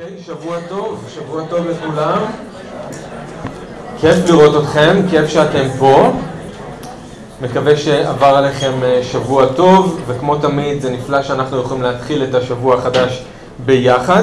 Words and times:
אוקיי, 0.00 0.14
שבוע 0.26 0.56
טוב, 0.68 1.04
שבוע 1.14 1.42
טוב 1.50 1.66
לכולם. 1.66 2.18
כיף 4.00 4.16
לראות 4.28 4.64
אתכם, 4.64 5.02
כיף 5.10 5.28
שאתם 5.28 5.68
פה. 5.78 6.12
מקווה 7.42 7.76
שעבר 7.76 8.26
עליכם 8.26 8.72
אה, 8.82 9.00
שבוע 9.02 9.46
טוב, 9.46 10.00
וכמו 10.06 10.36
תמיד 10.36 10.80
זה 10.80 10.90
נפלא 10.90 11.22
שאנחנו 11.22 11.60
יכולים 11.60 11.82
להתחיל 11.82 12.24
את 12.24 12.34
השבוע 12.34 12.74
החדש 12.74 13.22
ביחד. 13.66 14.22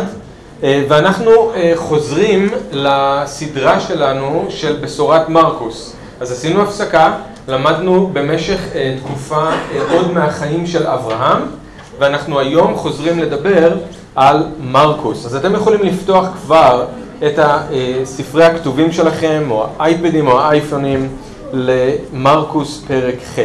אה, 0.63 0.83
ואנחנו 0.89 1.31
אה, 1.55 1.73
חוזרים 1.75 2.49
לסדרה 2.71 3.79
שלנו 3.79 4.45
של 4.49 4.77
בשורת 4.81 5.29
מרקוס. 5.29 5.95
אז 6.19 6.31
עשינו 6.31 6.61
הפסקה, 6.61 7.13
למדנו 7.47 8.09
במשך 8.13 8.59
תקופה 8.99 9.49
עוד 9.91 10.11
מהחיים 10.11 10.67
של 10.67 10.87
אברהם, 10.87 11.41
ואנחנו 11.99 12.39
היום 12.39 12.75
חוזרים 12.75 13.19
לדבר 13.19 13.73
על 14.15 14.43
מרקוס. 14.59 15.25
אז 15.25 15.35
אתם 15.35 15.55
יכולים 15.55 15.81
לפתוח 15.83 16.27
כבר 16.43 16.85
את 17.25 17.39
ספרי 18.03 18.45
הכתובים 18.45 18.91
שלכם, 18.91 19.43
או 19.49 19.65
האייפדים 19.79 20.27
או 20.27 20.41
האייפונים, 20.41 21.09
למרקוס 21.53 22.83
פרק 22.87 23.15
ח', 23.35 23.39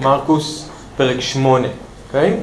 מרקוס 0.00 0.68
פרק 0.96 1.20
8, 1.20 1.68
אוקיי? 2.06 2.36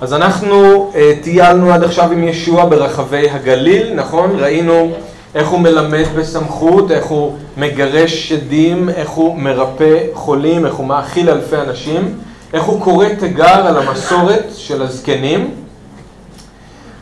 אז 0.00 0.12
אנחנו 0.12 0.90
uh, 0.92 0.96
טיילנו 1.22 1.72
עד 1.72 1.84
עכשיו 1.84 2.12
עם 2.12 2.24
ישוע 2.24 2.64
ברחבי 2.68 3.30
הגליל, 3.30 3.94
נכון? 3.94 4.30
ראינו 4.38 4.92
איך 5.34 5.48
הוא 5.48 5.60
מלמד 5.60 6.04
בסמכות, 6.16 6.90
איך 6.90 7.04
הוא 7.04 7.32
מגרש 7.56 8.28
שדים, 8.28 8.88
איך 8.88 9.10
הוא 9.10 9.38
מרפא 9.38 9.98
חולים, 10.14 10.66
איך 10.66 10.74
הוא 10.74 10.86
מאכיל 10.86 11.30
אלפי 11.30 11.56
אנשים. 11.56 12.14
איך 12.52 12.64
הוא 12.64 12.80
קורא 12.80 13.06
תיגר 13.18 13.66
על 13.66 13.76
המסורת 13.76 14.44
של 14.56 14.82
הזקנים. 14.82 15.54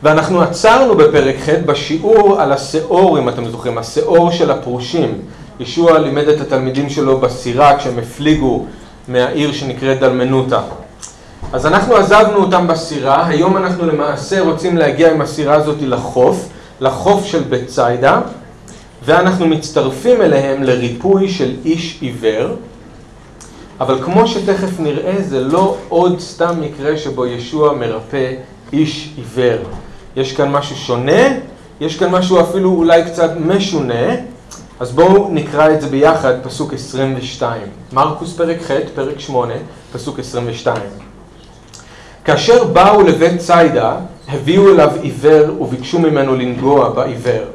ואנחנו 0.03 0.41
עצרנו 0.41 0.95
בפרק 0.95 1.35
ח' 1.45 1.49
בשיעור 1.49 2.41
על 2.41 2.51
השאור, 2.51 3.19
אם 3.19 3.29
אתם 3.29 3.45
זוכרים, 3.45 3.77
השאור 3.77 4.31
של 4.31 4.51
הפרושים. 4.51 5.21
ישוע 5.59 5.99
לימד 5.99 6.27
את 6.27 6.41
התלמידים 6.41 6.89
שלו 6.89 7.17
בסירה 7.19 7.77
כשהם 7.77 7.99
הפליגו 7.99 8.65
מהעיר 9.07 9.51
שנקראת 9.51 9.99
דלמנותה. 9.99 10.61
אז 11.53 11.65
אנחנו 11.65 11.95
עזבנו 11.95 12.37
אותם 12.37 12.67
בסירה, 12.67 13.27
היום 13.27 13.57
אנחנו 13.57 13.85
למעשה 13.87 14.41
רוצים 14.41 14.77
להגיע 14.77 15.11
עם 15.11 15.21
הסירה 15.21 15.55
הזאת 15.55 15.77
לחוף, 15.81 16.49
לחוף 16.79 17.25
של 17.25 17.43
בית 17.43 17.67
ציידה, 17.67 18.21
ואנחנו 19.05 19.47
מצטרפים 19.47 20.21
אליהם 20.21 20.63
לריפוי 20.63 21.29
של 21.29 21.55
איש 21.65 21.97
עיוור. 22.01 22.47
אבל 23.79 24.03
כמו 24.03 24.27
שתכף 24.27 24.79
נראה, 24.79 25.15
זה 25.21 25.39
לא 25.39 25.77
עוד 25.89 26.19
סתם 26.19 26.61
מקרה 26.61 26.97
שבו 26.97 27.25
ישוע 27.25 27.73
מרפא 27.73 28.33
איש 28.73 29.13
עיוור. 29.17 29.59
יש 30.15 30.33
כאן 30.33 30.51
משהו 30.51 30.75
שונה, 30.75 31.21
יש 31.79 31.97
כאן 31.97 32.09
משהו 32.09 32.41
אפילו 32.41 32.69
אולי 32.69 33.03
קצת 33.03 33.31
משונה, 33.45 34.15
אז 34.79 34.91
בואו 34.91 35.29
נקרא 35.31 35.73
את 35.73 35.81
זה 35.81 35.87
ביחד, 35.87 36.33
פסוק 36.43 36.73
22. 36.73 37.61
מרקוס 37.93 38.35
פרק 38.35 38.57
ח', 38.61 38.71
פרק 38.95 39.19
8, 39.19 39.53
פסוק 39.93 40.19
22. 40.19 40.77
כאשר 42.25 42.63
באו 42.63 43.01
לבית 43.01 43.39
ציידה, 43.39 43.95
הביאו 44.27 44.73
אליו 44.73 44.91
עיוור 45.01 45.61
וביקשו 45.61 45.99
ממנו 45.99 46.35
לנגוע 46.35 46.89
בעיוור. 46.89 47.45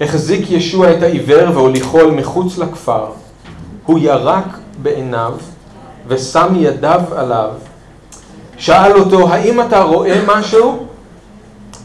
החזיק 0.00 0.50
ישוע 0.50 0.92
את 0.92 1.02
העיוור 1.02 1.50
והוליכו 1.54 2.00
אל 2.00 2.10
מחוץ 2.10 2.58
לכפר. 2.58 3.06
הוא 3.86 3.98
ירק 3.98 4.59
בעיניו 4.82 5.34
ושם 6.06 6.48
ידיו 6.56 7.00
עליו. 7.16 7.50
שאל 8.58 8.92
אותו, 8.98 9.28
האם 9.28 9.60
אתה 9.60 9.82
רואה 9.82 10.20
משהו? 10.26 10.86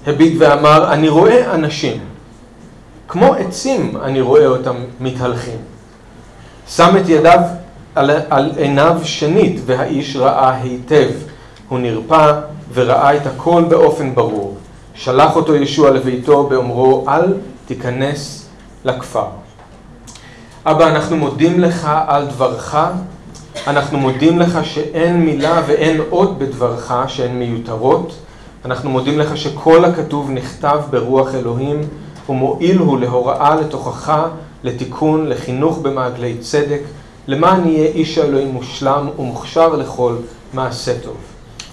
הביט 0.08 0.34
ואמר, 0.40 0.94
אני 0.94 1.10
רואה 1.10 1.54
אנשים. 1.54 2.00
כמו 3.08 3.34
עצים 3.34 3.98
אני 4.02 4.22
רואה 4.22 4.46
אותם 4.48 4.76
מתהלכים. 5.00 5.58
שם 6.68 6.98
את 6.98 7.10
ידיו 7.10 7.40
על, 7.95 8.11
על 8.30 8.52
עיניו 8.58 9.00
שנית, 9.04 9.61
והאיש 9.66 10.16
ראה 10.16 10.54
היטב. 10.54 11.10
הוא 11.70 11.80
נרפא 11.80 12.39
וראה 12.73 13.16
את 13.16 13.26
הכל 13.26 13.64
באופן 13.70 14.16
ברור. 14.16 14.58
שלח 14.94 15.36
אותו 15.36 15.55
ישוע 15.55 15.92
לביתו 15.92 16.44
באומרו, 16.44 17.05
אל 17.10 17.34
תיכנס 17.66 18.48
לכפר. 18.86 19.45
אבא, 20.67 20.87
אנחנו 20.87 21.17
מודים 21.17 21.59
לך 21.59 21.89
על 22.08 22.27
דברך, 22.27 22.77
אנחנו 23.67 23.98
מודים 23.98 24.39
לך 24.39 24.59
שאין 24.64 25.26
מילה 25.26 25.61
ואין 25.67 26.02
עוד 26.09 26.39
בדברך 26.39 26.93
שהן 27.08 27.39
מיותרות. 27.39 28.15
אנחנו 28.65 28.89
מודים 28.89 29.20
לך 29.20 29.37
שכל 29.37 29.86
הכתוב 29.86 30.31
נכתב 30.31 30.80
ברוח 30.89 31.36
אלוהים, 31.36 31.81
ומועיל 32.30 32.77
הוא 32.77 32.99
להוראה, 32.99 33.55
לתוכחה, 33.55 34.27
לתיקון, 34.64 35.27
לחינוך 35.27 35.77
במעגלי 35.77 36.37
צדק, 36.37 36.81
למען 37.27 37.67
יהיה 37.67 37.87
איש 37.87 38.17
האלוהים 38.17 38.48
מושלם 38.48 39.09
ומוכשר 39.20 39.75
לכל 39.75 40.15
מעשה 40.54 40.99
טוב. 41.04 41.17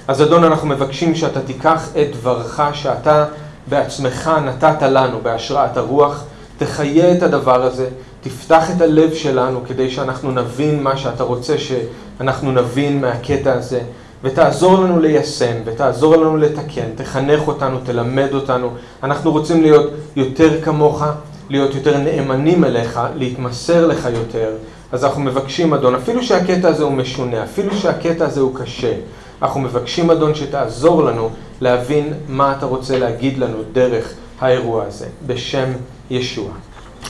אז 0.08 0.22
אדון, 0.22 0.44
אנחנו 0.44 0.68
מבקשים 0.68 1.14
שאתה 1.14 1.40
תיקח 1.40 1.88
את 1.88 2.16
דברך 2.16 2.60
שאתה 2.72 3.24
בעצמך 3.66 4.30
נתת 4.44 4.82
לנו 4.82 5.18
בהשראת 5.22 5.76
הרוח, 5.76 6.24
תחיה 6.58 7.12
את 7.12 7.22
הדבר 7.22 7.62
הזה, 7.62 7.88
תפתח 8.22 8.70
את 8.70 8.80
הלב 8.80 9.14
שלנו 9.14 9.60
כדי 9.68 9.90
שאנחנו 9.90 10.30
נבין 10.30 10.82
מה 10.82 10.96
שאתה 10.96 11.24
רוצה 11.24 11.54
שאנחנו 11.58 12.52
נבין 12.52 13.00
מהקטע 13.00 13.52
הזה, 13.52 13.80
ותעזור 14.22 14.78
לנו 14.78 15.00
ליישם, 15.00 15.54
ותעזור 15.64 16.16
לנו 16.16 16.36
לתקן, 16.36 16.90
תחנך 16.94 17.48
אותנו, 17.48 17.78
תלמד 17.84 18.28
אותנו. 18.34 18.70
אנחנו 19.02 19.32
רוצים 19.32 19.62
להיות 19.62 19.90
יותר 20.16 20.62
כמוך, 20.62 21.02
להיות 21.50 21.74
יותר 21.74 21.98
נאמנים 21.98 22.64
אליך, 22.64 23.00
להתמסר 23.16 23.86
לך 23.86 24.08
יותר. 24.14 24.50
אז 24.92 25.04
אנחנו 25.04 25.20
מבקשים, 25.20 25.74
אדון, 25.74 25.94
אפילו 25.94 26.22
שהקטע 26.22 26.68
הזה 26.68 26.82
הוא 26.82 26.92
משונה, 26.92 27.44
אפילו 27.44 27.74
שהקטע 27.74 28.24
הזה 28.26 28.40
הוא 28.40 28.54
קשה, 28.54 28.92
אנחנו 29.42 29.60
מבקשים, 29.60 30.10
אדון, 30.10 30.34
שתעזור 30.34 31.04
לנו 31.04 31.30
להבין 31.60 32.12
מה 32.28 32.54
אתה 32.58 32.66
רוצה 32.66 32.98
להגיד 32.98 33.38
לנו 33.38 33.58
דרך 33.72 34.14
האירוע 34.40 34.84
הזה, 34.84 35.06
בשם 35.26 35.72
ישוע. 36.10 36.50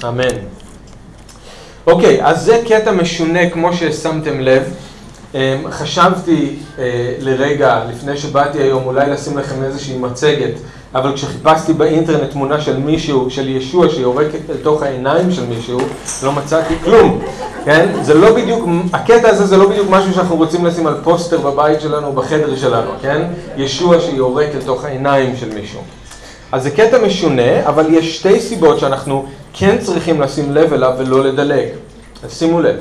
אמן. 0.04 0.61
אוקיי, 1.86 2.18
אז 2.26 2.44
זה 2.44 2.60
קטע 2.68 2.92
משונה 2.92 3.50
כמו 3.50 3.72
ששמתם 3.72 4.40
לב. 4.40 4.62
אמ, 5.34 5.40
חשבתי 5.70 6.56
אה, 6.78 7.14
לרגע, 7.20 7.82
לפני 7.90 8.16
שבאתי 8.16 8.58
היום, 8.58 8.82
אולי 8.86 9.10
לשים 9.10 9.38
לכם 9.38 9.62
איזושהי 9.62 9.98
מצגת, 9.98 10.54
אבל 10.94 11.14
כשחיפשתי 11.14 11.72
באינטרנט 11.72 12.30
תמונה 12.30 12.60
של 12.60 12.76
מישהו, 12.76 13.30
של 13.30 13.48
ישוע 13.48 13.88
שיורק 13.88 14.26
אל 14.50 14.56
תוך 14.62 14.82
העיניים 14.82 15.32
של 15.32 15.46
מישהו, 15.46 15.80
לא 16.22 16.32
מצאתי 16.32 16.74
כלום, 16.84 17.22
כן? 17.64 17.88
זה 18.02 18.14
לא 18.14 18.34
בדיוק, 18.34 18.68
הקטע 18.92 19.28
הזה 19.28 19.46
זה 19.46 19.56
לא 19.56 19.68
בדיוק 19.68 19.86
משהו 19.90 20.14
שאנחנו 20.14 20.36
רוצים 20.36 20.66
לשים 20.66 20.86
על 20.86 20.94
פוסטר 21.04 21.38
בבית 21.38 21.80
שלנו 21.80 22.12
בחדר 22.12 22.56
שלנו, 22.56 22.90
כן? 23.02 23.22
ישוע 23.56 24.00
שיורק 24.00 24.48
אל 24.54 24.62
תוך 24.66 24.84
העיניים 24.84 25.36
של 25.36 25.54
מישהו. 25.54 25.80
אז 26.52 26.62
זה 26.62 26.70
קטע 26.70 26.98
משונה, 27.06 27.66
אבל 27.66 27.94
יש 27.94 28.16
שתי 28.16 28.40
סיבות 28.40 28.78
שאנחנו 28.78 29.26
כן 29.52 29.78
צריכים 29.80 30.20
לשים 30.20 30.52
לב 30.52 30.72
אליו 30.72 30.94
ולא 30.98 31.24
לדלג. 31.24 31.68
אז 32.24 32.38
שימו 32.38 32.60
לב. 32.60 32.76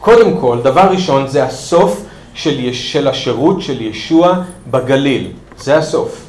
קודם 0.00 0.36
כל, 0.40 0.58
דבר 0.62 0.80
ראשון 0.90 1.28
זה 1.28 1.44
הסוף 1.44 2.02
של, 2.34 2.72
של 2.72 3.08
השירות 3.08 3.62
של 3.62 3.80
ישוע 3.80 4.42
בגליל. 4.70 5.30
זה 5.58 5.76
הסוף. 5.76 6.22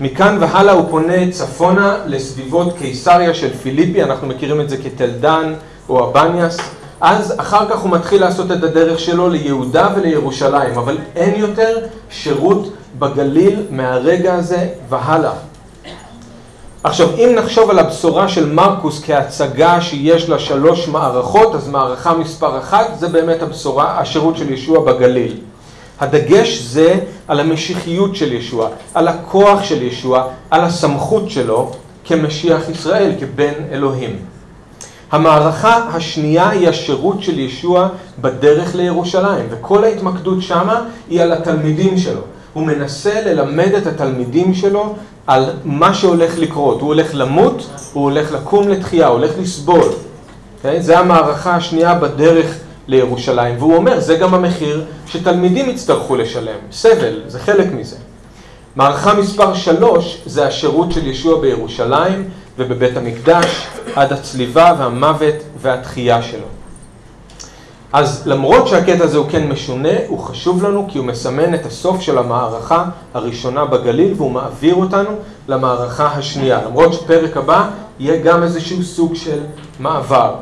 מכאן 0.00 0.36
והלאה 0.40 0.74
הוא 0.74 0.84
פונה 0.90 1.30
צפונה 1.30 1.96
לסביבות 2.06 2.78
קיסריה 2.78 3.34
של 3.34 3.54
פיליפי, 3.54 4.02
אנחנו 4.02 4.26
מכירים 4.26 4.60
את 4.60 4.70
זה 4.70 4.76
כתל 4.76 5.10
דן 5.20 5.54
או 5.88 6.10
אבניאס. 6.10 6.58
אז 7.00 7.34
אחר 7.36 7.68
כך 7.70 7.78
הוא 7.78 7.90
מתחיל 7.90 8.20
לעשות 8.20 8.52
את 8.52 8.62
הדרך 8.62 8.98
שלו 8.98 9.28
ליהודה 9.28 9.88
ולירושלים, 9.96 10.78
אבל 10.78 10.98
אין 11.16 11.40
יותר 11.40 11.78
שירות 12.10 12.72
בגליל 12.98 13.62
מהרגע 13.70 14.34
הזה 14.34 14.68
והלאה. 14.88 15.32
עכשיו, 16.84 17.08
אם 17.16 17.32
נחשוב 17.34 17.70
על 17.70 17.78
הבשורה 17.78 18.28
של 18.28 18.52
מרקוס 18.52 19.02
כהצגה 19.04 19.80
שיש 19.80 20.28
לה 20.28 20.38
שלוש 20.38 20.88
מערכות, 20.88 21.54
אז 21.54 21.68
מערכה 21.68 22.14
מספר 22.14 22.58
אחת 22.58 22.86
זה 22.98 23.08
באמת 23.08 23.42
הבשורה, 23.42 24.00
השירות 24.00 24.36
של 24.36 24.52
ישוע 24.52 24.84
בגליל. 24.84 25.36
הדגש 26.00 26.58
זה 26.58 26.98
על 27.28 27.40
המשיחיות 27.40 28.16
של 28.16 28.32
ישוע, 28.32 28.68
על 28.94 29.08
הכוח 29.08 29.62
של 29.62 29.82
ישוע, 29.82 30.24
על 30.50 30.60
הסמכות 30.60 31.30
שלו 31.30 31.72
כמשיח 32.04 32.68
ישראל, 32.68 33.12
כבן 33.20 33.52
אלוהים. 33.72 34.16
המערכה 35.12 35.76
השנייה 35.92 36.48
היא 36.48 36.68
השירות 36.68 37.22
של 37.22 37.38
ישוע 37.38 37.88
בדרך 38.20 38.74
לירושלים, 38.74 39.46
וכל 39.50 39.84
ההתמקדות 39.84 40.42
שמה 40.42 40.84
היא 41.10 41.22
על 41.22 41.32
התלמידים 41.32 41.98
שלו. 41.98 42.20
הוא 42.58 42.66
מנסה 42.66 43.20
ללמד 43.20 43.74
את 43.74 43.86
התלמידים 43.86 44.54
שלו 44.54 44.94
על 45.26 45.50
מה 45.64 45.94
שהולך 45.94 46.38
לקרות. 46.38 46.80
הוא 46.80 46.88
הולך 46.88 47.10
למות, 47.12 47.66
הוא 47.92 48.04
הולך 48.04 48.32
לקום 48.32 48.68
לתחייה, 48.68 49.06
הוא 49.06 49.18
הולך 49.18 49.30
לסבול. 49.40 49.80
Okay? 49.80 49.94
אוקיי? 50.56 50.82
זה 50.82 50.98
המערכה 50.98 51.54
השנייה 51.54 51.94
בדרך 51.94 52.58
לירושלים, 52.86 53.54
והוא 53.58 53.76
אומר, 53.76 54.00
זה 54.00 54.16
גם 54.16 54.34
המחיר 54.34 54.84
שתלמידים 55.06 55.70
יצטרכו 55.70 56.16
לשלם. 56.16 56.58
סבל, 56.72 57.20
זה 57.26 57.38
חלק 57.38 57.66
מזה. 57.72 57.96
מערכה 58.76 59.14
מספר 59.14 59.54
שלוש 59.54 60.22
זה 60.26 60.46
השירות 60.46 60.92
של 60.92 61.06
ישוע 61.06 61.40
בירושלים 61.40 62.28
ובבית 62.58 62.96
המקדש 62.96 63.66
עד 63.94 64.12
הצליבה 64.12 64.74
והמוות 64.78 65.34
והתחייה 65.60 66.22
שלו. 66.22 66.57
אז 67.92 68.22
למרות 68.26 68.68
שהקטע 68.68 69.04
הזה 69.04 69.18
הוא 69.18 69.26
כן 69.30 69.48
משונה, 69.48 69.92
הוא 70.08 70.18
חשוב 70.18 70.62
לנו 70.62 70.86
כי 70.88 70.98
הוא 70.98 71.06
מסמן 71.06 71.54
את 71.54 71.66
הסוף 71.66 72.00
של 72.00 72.18
המערכה 72.18 72.84
הראשונה 73.14 73.64
בגליל 73.64 74.14
והוא 74.16 74.30
מעביר 74.30 74.74
אותנו 74.74 75.10
למערכה 75.48 76.06
השנייה. 76.06 76.60
למרות 76.66 76.94
שפרק 76.94 77.36
הבא 77.36 77.68
יהיה 77.98 78.22
גם 78.22 78.42
איזשהו 78.42 78.82
סוג 78.82 79.14
של 79.14 79.38
מעבר. 79.80 80.34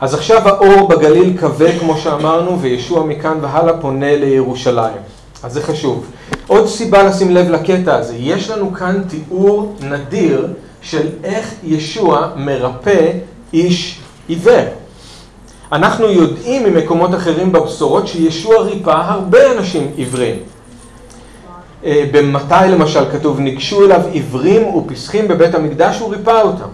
אז 0.00 0.14
עכשיו 0.14 0.48
האור 0.48 0.88
בגליל 0.88 1.36
כבה 1.38 1.78
כמו 1.78 1.98
שאמרנו 1.98 2.60
וישוע 2.60 3.04
מכאן 3.04 3.38
והלאה 3.40 3.76
פונה 3.80 4.16
לירושלים. 4.16 4.98
אז 5.42 5.52
זה 5.52 5.62
חשוב. 5.62 6.06
עוד 6.46 6.66
סיבה 6.66 7.02
לשים 7.02 7.30
לב 7.30 7.50
לקטע 7.50 7.96
הזה, 7.96 8.14
יש 8.18 8.50
לנו 8.50 8.74
כאן 8.74 9.02
תיאור 9.08 9.76
נדיר 9.80 10.48
של 10.82 11.08
איך 11.24 11.54
ישוע 11.64 12.28
מרפא 12.36 13.10
איש 13.52 14.00
עיוור. 14.28 14.83
אנחנו 15.74 16.10
יודעים 16.10 16.64
ממקומות 16.64 17.14
אחרים 17.14 17.52
בבשורות 17.52 18.08
שישוע 18.08 18.56
ריפא 18.58 18.90
הרבה 18.90 19.52
אנשים 19.52 19.90
עיוורים. 19.96 20.36
אה, 21.84 22.04
במתי 22.12 22.54
למשל 22.70 23.04
כתוב, 23.12 23.40
ניגשו 23.40 23.84
אליו 23.84 24.00
עיוורים 24.12 24.74
ופסחים 24.74 25.28
בבית 25.28 25.54
המקדש, 25.54 26.00
הוא 26.00 26.10
ריפא 26.10 26.40
אותם. 26.42 26.68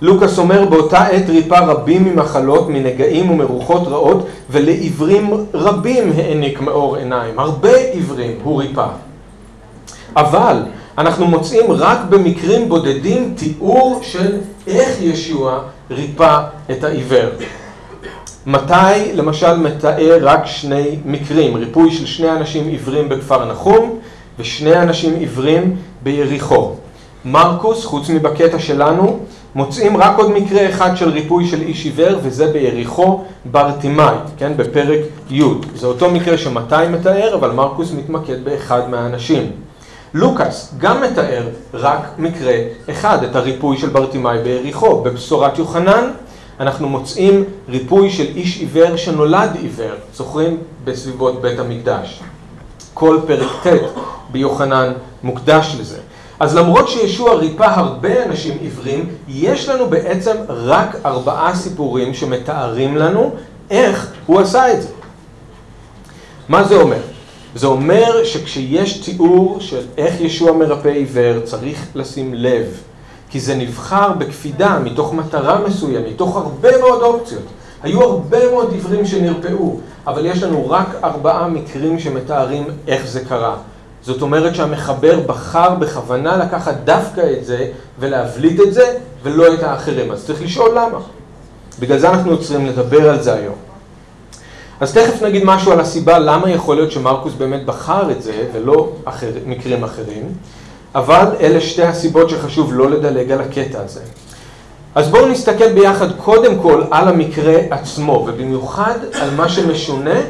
לוקאס 0.00 0.38
אומר, 0.38 0.64
באותה 0.64 1.06
עת 1.06 1.28
ריפא 1.28 1.54
רבים 1.54 2.04
ממחלות, 2.04 2.68
מנגעים 2.68 3.30
ומרוחות 3.30 3.88
רעות, 3.88 4.26
ולעיוורים 4.50 5.30
רבים 5.54 6.12
העניק 6.16 6.60
מאור 6.60 6.96
עיניים. 6.96 7.38
הרבה 7.38 7.76
עיוורים 7.92 8.38
הוא 8.42 8.62
ריפא. 8.62 8.86
אבל 10.16 10.62
אנחנו 10.98 11.26
מוצאים 11.26 11.72
רק 11.72 11.98
במקרים 12.08 12.68
בודדים 12.68 13.34
תיאור 13.36 14.00
של 14.02 14.38
איך 14.66 15.02
ישוע 15.02 15.60
ריפא 15.90 16.40
את 16.70 16.84
העיוור. 16.84 17.28
מתי 18.46 19.12
למשל 19.14 19.56
מתאר 19.56 20.18
רק 20.22 20.46
שני 20.46 20.96
מקרים, 21.04 21.54
ריפוי 21.56 21.90
של 21.92 22.06
שני 22.06 22.30
אנשים 22.30 22.68
עיוורים 22.68 23.08
בכפר 23.08 23.44
נחום 23.44 23.98
ושני 24.38 24.76
אנשים 24.76 25.14
עיוורים 25.14 25.76
ביריחו. 26.02 26.74
מרקוס, 27.24 27.84
חוץ 27.84 28.10
מבקטע 28.10 28.58
שלנו, 28.58 29.18
מוצאים 29.54 29.96
רק 29.96 30.18
עוד 30.18 30.30
מקרה 30.30 30.68
אחד 30.68 30.96
של 30.96 31.08
ריפוי 31.08 31.46
של 31.46 31.60
איש 31.60 31.84
עיוור 31.84 32.18
וזה 32.22 32.52
ביריחו 32.52 33.24
ברטימאי, 33.44 34.14
כן, 34.36 34.52
בפרק 34.56 35.00
י'. 35.30 35.42
זה 35.74 35.86
אותו 35.86 36.10
מקרה 36.10 36.38
שמתי 36.38 36.88
מתאר, 36.90 37.34
אבל 37.34 37.50
מרקוס 37.50 37.92
מתמקד 37.92 38.44
באחד 38.44 38.90
מהאנשים. 38.90 39.50
לוקאס 40.14 40.74
גם 40.78 41.02
מתאר 41.02 41.48
רק 41.74 42.08
מקרה 42.18 42.54
אחד, 42.90 43.24
את 43.24 43.36
הריפוי 43.36 43.78
של 43.78 43.88
ברטימאי 43.88 44.38
ביריחו. 44.42 45.02
בבשורת 45.02 45.58
יוחנן 45.58 46.10
אנחנו 46.60 46.88
מוצאים 46.88 47.44
ריפוי 47.68 48.10
של 48.10 48.26
איש 48.36 48.58
עיוור 48.60 48.96
שנולד 48.96 49.50
עיוור, 49.60 49.94
זוכרים? 50.14 50.56
בסביבות 50.84 51.42
בית 51.42 51.58
המקדש. 51.58 52.20
כל 52.94 53.18
פרק 53.26 53.66
ט' 53.66 53.80
ביוחנן 54.32 54.92
מוקדש 55.22 55.76
לזה. 55.80 55.98
אז 56.40 56.56
למרות 56.56 56.88
שישוע 56.88 57.34
ריפא 57.34 57.62
הרבה 57.62 58.24
אנשים 58.24 58.58
עיוורים, 58.60 59.08
יש 59.28 59.68
לנו 59.68 59.86
בעצם 59.86 60.36
רק 60.48 60.96
ארבעה 61.04 61.54
סיפורים 61.54 62.14
שמתארים 62.14 62.96
לנו 62.96 63.34
איך 63.70 64.12
הוא 64.26 64.40
עשה 64.40 64.72
את 64.72 64.82
זה. 64.82 64.88
מה 66.48 66.64
זה 66.64 66.76
אומר? 66.76 67.00
זה 67.54 67.66
אומר 67.66 68.24
שכשיש 68.24 68.98
תיאור 68.98 69.56
של 69.60 69.82
איך 69.96 70.20
ישוע 70.20 70.52
מרפא 70.52 70.88
עיוור, 70.88 71.40
צריך 71.40 71.86
לשים 71.94 72.34
לב. 72.34 72.82
כי 73.30 73.40
זה 73.40 73.54
נבחר 73.54 74.12
בקפידה, 74.12 74.78
מתוך 74.78 75.14
מטרה 75.14 75.60
מסוימת, 75.68 76.06
מתוך 76.12 76.36
הרבה 76.36 76.78
מאוד 76.78 77.02
אופציות. 77.02 77.42
היו 77.82 78.02
הרבה 78.02 78.50
מאוד 78.50 78.72
עיוורים 78.72 79.06
שנרפאו, 79.06 79.76
אבל 80.06 80.26
יש 80.26 80.42
לנו 80.42 80.70
רק 80.70 80.86
ארבעה 81.04 81.48
מקרים 81.48 81.98
שמתארים 81.98 82.64
איך 82.86 83.06
זה 83.06 83.24
קרה. 83.24 83.56
זאת 84.02 84.22
אומרת 84.22 84.54
שהמחבר 84.54 85.20
בחר 85.26 85.74
בכוונה 85.74 86.36
לקחת 86.36 86.74
דווקא 86.84 87.32
את 87.38 87.44
זה 87.44 87.66
ולהבליט 87.98 88.60
את 88.60 88.74
זה 88.74 88.98
ולא 89.22 89.54
את 89.54 89.62
האחרים. 89.62 90.10
אז 90.12 90.26
צריך 90.26 90.42
לשאול 90.42 90.70
למה. 90.70 90.98
בגלל 91.78 91.98
זה 91.98 92.10
אנחנו 92.10 92.30
יוצרים 92.30 92.66
לדבר 92.66 93.10
על 93.10 93.22
זה 93.22 93.34
היום. 93.34 93.54
אז 94.80 94.92
תכף 94.92 95.22
נגיד 95.22 95.42
משהו 95.44 95.72
על 95.72 95.80
הסיבה 95.80 96.18
למה 96.18 96.50
יכול 96.50 96.76
להיות 96.76 96.92
שמרקוס 96.92 97.34
באמת 97.34 97.64
בחר 97.66 98.10
את 98.10 98.22
זה 98.22 98.46
ולא 98.52 98.92
אחר, 99.04 99.30
מקרים 99.46 99.84
אחרים, 99.84 100.32
אבל 100.94 101.26
אלה 101.40 101.60
שתי 101.60 101.82
הסיבות 101.82 102.30
שחשוב 102.30 102.74
לא 102.74 102.90
לדלג 102.90 103.32
על 103.32 103.40
הקטע 103.40 103.80
הזה. 103.84 104.00
אז 104.94 105.08
בואו 105.08 105.28
נסתכל 105.28 105.72
ביחד 105.72 106.12
קודם 106.16 106.58
כל 106.58 106.82
על 106.90 107.08
המקרה 107.08 107.54
עצמו, 107.70 108.24
ובמיוחד 108.28 108.98
על 109.12 109.30
מה 109.30 109.48
שמשונה 109.48 110.20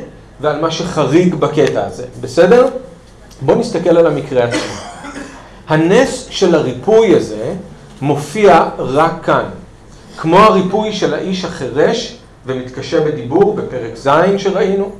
ועל 0.40 0.60
מה 0.60 0.70
שחריג 0.70 1.34
בקטע 1.34 1.86
הזה, 1.86 2.04
בסדר? 2.20 2.68
בואו 3.40 3.58
נסתכל 3.58 3.96
על 3.96 4.06
המקרה 4.06 4.44
עצמו. 4.44 4.72
הנס 5.68 6.26
של 6.30 6.54
הריפוי 6.54 7.16
הזה 7.16 7.54
מופיע 8.00 8.64
רק 8.78 9.12
כאן. 9.24 9.44
כמו 10.16 10.38
הריפוי 10.38 10.92
של 10.92 11.14
האיש 11.14 11.44
החירש 11.44 12.16
ומתקשה 12.46 13.00
בדיבור 13.00 13.54
בפרק 13.54 13.96
ז' 13.96 14.08
שראינו, 14.36 14.90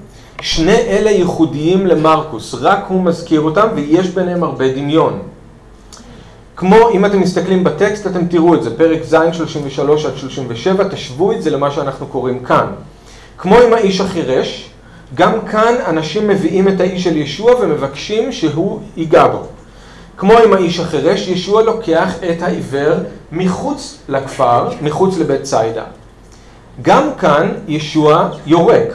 שני 0.41 0.77
אלה 0.77 1.11
ייחודיים 1.11 1.87
למרקוס, 1.87 2.55
רק 2.61 2.85
הוא 2.89 3.03
מזכיר 3.03 3.41
אותם 3.41 3.69
ויש 3.75 4.07
ביניהם 4.09 4.45
הרבה 4.45 4.73
דמיון. 4.73 5.23
כמו 6.61 6.91
אם 6.91 7.07
אתם 7.07 7.21
מסתכלים 7.21 7.65
בטקסט 7.65 8.07
אתם 8.07 8.27
תראו 8.27 8.55
את 8.55 8.63
זה, 8.63 8.77
פרק 8.77 9.03
ז' 9.03 9.17
33 9.33 10.05
עד 10.05 10.17
37, 10.17 10.89
תשוו 10.89 11.33
את 11.33 11.43
זה 11.43 11.51
למה 11.51 11.71
שאנחנו 11.71 12.07
קוראים 12.07 12.45
כאן. 12.45 12.67
כמו 13.39 13.59
עם 13.59 13.73
האיש 13.73 14.01
החירש, 14.01 14.71
גם 15.15 15.33
כאן 15.47 15.75
אנשים 15.87 16.29
מביאים 16.29 16.69
את 16.69 16.81
האיש 16.81 17.05
של 17.05 17.17
ישוע 17.17 17.53
ומבקשים 17.61 18.33
שהוא 18.33 18.81
ייגע 18.97 19.27
בו. 19.27 19.43
כמו 20.17 20.39
עם 20.39 20.53
האיש 20.53 20.81
החירש, 20.81 21.29
ישוע 21.29 21.63
לוקח 21.63 22.15
את 22.31 22.43
העיוור 22.43 22.95
מחוץ 23.33 23.99
לכפר, 24.09 24.69
מחוץ 24.83 25.19
לבית 25.19 25.43
ציידה. 25.43 25.85
גם 26.83 27.09
כאן 27.19 27.49
ישוע 27.69 28.29
יורק. 28.47 28.95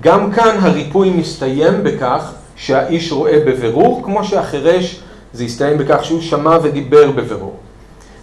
גם 0.00 0.32
כאן 0.32 0.56
הריפוי 0.60 1.10
מסתיים 1.10 1.84
בכך 1.84 2.32
שהאיש 2.56 3.12
רואה 3.12 3.38
בבירור, 3.46 4.02
כמו 4.04 4.24
שהחירש 4.24 5.01
זה 5.34 5.44
הסתיים 5.44 5.78
בכך 5.78 6.04
שהוא 6.04 6.20
שמע 6.20 6.58
ודיבר 6.62 7.10
בבירור. 7.10 7.56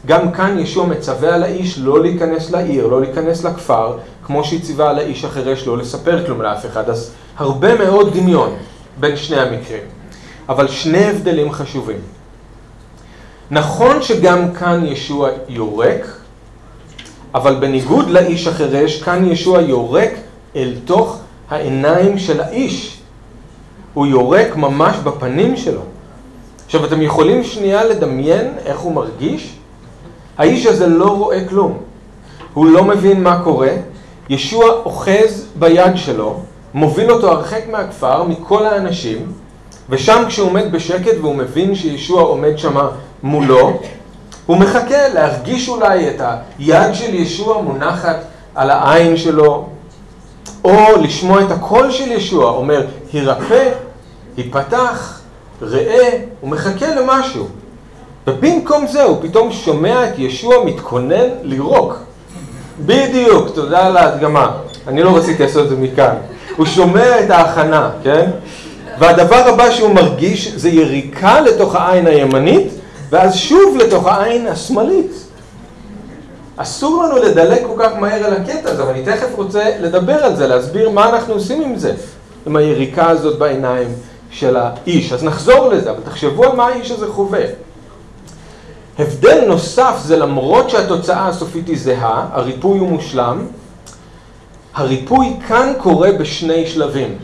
גם 0.05 0.31
כאן 0.31 0.59
ישוע 0.59 0.85
מצווה 0.85 1.35
על 1.35 1.43
האיש 1.43 1.79
לא 1.79 2.01
להיכנס 2.01 2.51
לעיר, 2.51 2.87
לא 2.87 3.01
להיכנס 3.01 3.43
לכפר, 3.43 3.97
כמו 4.23 4.43
שהיא 4.43 4.61
ציווה 4.61 4.89
על 4.89 4.99
האיש 4.99 5.25
החירש 5.25 5.67
לא 5.67 5.77
לספר 5.77 6.25
כלום 6.25 6.41
לאף 6.41 6.65
אחד. 6.65 6.89
אז 6.89 7.11
הרבה 7.37 7.75
מאוד 7.75 8.17
דמיון 8.17 8.55
בין 8.99 9.15
שני 9.15 9.39
המקרים. 9.39 9.83
אבל 10.49 10.67
שני 10.67 11.05
הבדלים 11.05 11.51
חשובים. 11.51 11.99
נכון 13.51 14.01
שגם 14.01 14.53
כאן 14.53 14.85
ישוע 14.85 15.29
יורק, 15.47 16.05
אבל 17.35 17.55
בניגוד 17.55 18.09
לאיש 18.09 18.47
החירש, 18.47 19.01
כאן 19.01 19.31
ישוע 19.31 19.61
יורק 19.61 20.11
אל 20.55 20.73
תוך 20.85 21.19
העיניים 21.49 22.17
של 22.17 22.41
האיש. 22.41 22.99
הוא 23.93 24.07
יורק 24.07 24.55
ממש 24.55 24.95
בפנים 24.97 25.57
שלו. 25.57 25.81
עכשיו, 26.69 26.85
אתם 26.85 27.01
יכולים 27.01 27.43
שנייה 27.43 27.83
לדמיין 27.83 28.53
איך 28.65 28.79
הוא 28.79 28.93
מרגיש? 28.93 29.55
האיש 30.37 30.65
הזה 30.65 30.87
לא 30.87 31.05
רואה 31.05 31.47
כלום. 31.47 31.77
הוא 32.53 32.65
לא 32.65 32.83
מבין 32.83 33.23
מה 33.23 33.41
קורה. 33.43 33.69
ישוע 34.29 34.65
אוחז 34.85 35.45
ביד 35.55 35.91
שלו, 35.95 36.39
מוביל 36.73 37.11
אותו 37.11 37.31
הרחק 37.31 37.61
מהכפר, 37.71 38.23
מכל 38.23 38.65
האנשים, 38.65 39.31
ושם 39.89 40.23
כשהוא 40.27 40.47
עומד 40.49 40.71
בשקט 40.71 41.13
והוא 41.21 41.35
מבין 41.35 41.75
שישוע 41.75 42.21
עומד 42.21 42.57
שם 42.57 42.77
מולו, 43.23 43.79
הוא 44.45 44.57
מחכה 44.57 45.07
להרגיש 45.13 45.69
אולי 45.69 46.09
את 46.09 46.21
היד 46.59 46.93
של 46.93 47.15
ישוע 47.15 47.61
מונחת 47.61 48.17
על 48.55 48.69
העין 48.69 49.17
שלו, 49.17 49.67
או 50.63 51.01
לשמוע 51.01 51.41
את 51.41 51.51
הקול 51.51 51.91
של 51.91 52.11
ישוע 52.11 52.51
אומר, 52.51 52.85
הירפא, 53.13 53.69
היפתח, 54.37 55.18
ראה, 55.61 56.09
הוא 56.41 56.49
מחכה 56.49 56.95
למשהו. 56.95 57.47
ובמקום 58.27 58.87
זה 58.87 59.03
הוא 59.03 59.17
פתאום 59.21 59.51
שומע 59.51 60.09
את 60.09 60.19
ישוע 60.19 60.65
מתכונן 60.65 61.27
לירוק. 61.43 61.97
בדיוק, 62.85 63.49
תודה 63.53 63.85
על 63.85 63.97
ההדגמה. 63.97 64.51
אני 64.87 65.03
לא 65.03 65.17
רציתי 65.17 65.43
לעשות 65.43 65.63
את 65.63 65.69
זה 65.69 65.75
מכאן. 65.75 66.15
הוא 66.57 66.65
שומע 66.65 67.19
את 67.19 67.29
ההכנה, 67.29 67.89
כן? 68.03 68.29
והדבר 68.99 69.35
הבא 69.35 69.71
שהוא 69.71 69.93
מרגיש 69.93 70.53
זה 70.55 70.69
יריקה 70.69 71.41
לתוך 71.41 71.75
העין 71.75 72.07
הימנית 72.07 72.67
ואז 73.09 73.35
שוב 73.35 73.77
לתוך 73.77 74.07
העין 74.07 74.47
השמאלית. 74.47 75.11
אסור 76.57 77.03
לנו 77.03 77.17
לדלג 77.17 77.63
כל 77.67 77.83
כך 77.83 77.91
מהר 77.99 78.25
על 78.25 78.33
הקטע 78.33 78.69
הזה, 78.69 78.83
אבל 78.83 78.91
אני 78.91 79.05
תכף 79.05 79.27
רוצה 79.35 79.69
לדבר 79.79 80.13
על 80.13 80.35
זה, 80.35 80.47
להסביר 80.47 80.89
מה 80.89 81.09
אנחנו 81.09 81.33
עושים 81.33 81.61
עם 81.61 81.75
זה, 81.75 81.93
עם 82.47 82.55
היריקה 82.55 83.09
הזאת 83.09 83.39
בעיניים, 83.39 83.87
של 84.31 84.57
האיש. 84.57 85.13
אז 85.13 85.23
נחזור 85.23 85.69
לזה, 85.69 85.91
אבל 85.91 85.99
תחשבו 86.03 86.43
על 86.43 86.55
מה 86.55 86.67
האיש 86.67 86.91
הזה 86.91 87.07
חווה. 87.07 87.43
הבדל 88.99 89.45
נוסף 89.47 89.95
זה 90.03 90.17
למרות 90.17 90.69
שהתוצאה 90.69 91.27
הסופית 91.27 91.67
היא 91.67 91.77
זהה, 91.77 92.27
הריפוי 92.31 92.79
הוא 92.79 92.89
מושלם, 92.89 93.45
הריפוי 94.75 95.33
כאן 95.47 95.73
קורה 95.77 96.11
בשני 96.11 96.67
שלבים. 96.67 97.17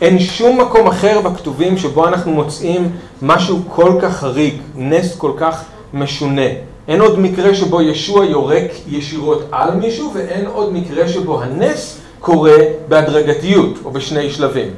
אין 0.00 0.18
שום 0.18 0.60
מקום 0.60 0.86
אחר 0.86 1.20
בכתובים 1.20 1.78
שבו 1.78 2.08
אנחנו 2.08 2.32
מוצאים 2.32 2.92
משהו 3.22 3.58
כל 3.68 3.98
כך 4.02 4.16
חריג, 4.16 4.54
נס 4.74 5.16
כל 5.16 5.32
כך 5.36 5.64
משונה. 5.94 6.50
אין 6.88 7.00
עוד 7.00 7.18
מקרה 7.18 7.54
שבו 7.54 7.82
ישוע 7.82 8.24
יורק 8.24 8.70
ישירות 8.88 9.42
על 9.52 9.74
מישהו, 9.74 10.10
ואין 10.14 10.46
עוד 10.46 10.72
מקרה 10.72 11.08
שבו 11.08 11.42
הנס 11.42 11.98
קורה 12.20 12.56
בהדרגתיות 12.88 13.78
או 13.84 13.90
בשני 13.90 14.30
שלבים. 14.30 14.68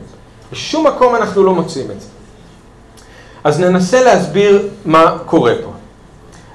בשום 0.52 0.86
מקום 0.86 1.14
אנחנו 1.14 1.42
לא 1.42 1.54
מוצאים 1.54 1.90
את 1.90 2.00
זה. 2.00 2.06
אז 3.44 3.60
ננסה 3.60 4.04
להסביר 4.04 4.68
מה 4.84 5.16
קורה 5.26 5.54
פה. 5.64 5.72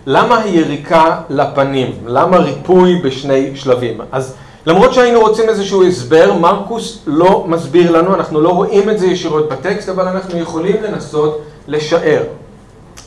למה 0.06 0.40
היריקה 0.40 1.22
לפנים? 1.30 1.96
למה 2.06 2.38
ריפוי 2.38 3.02
בשני 3.04 3.52
שלבים? 3.56 4.02
אז 4.12 4.34
למרות 4.66 4.94
שהיינו 4.94 5.20
רוצים 5.20 5.50
איזשהו 5.50 5.88
הסבר, 5.88 6.34
מרקוס 6.34 7.00
לא 7.08 7.46
מסביר 7.48 7.92
לנו, 7.92 8.16
אנחנו 8.16 8.42
לא 8.42 8.50
רואים 8.50 8.90
את 8.90 9.00
זה 9.00 9.06
ישירות 9.06 9.50
בטקסט, 9.50 9.90
אבל 9.90 10.08
אנחנו 10.08 10.40
יכולים 10.40 10.84
לנסות 10.84 11.42
לשער. 11.68 12.24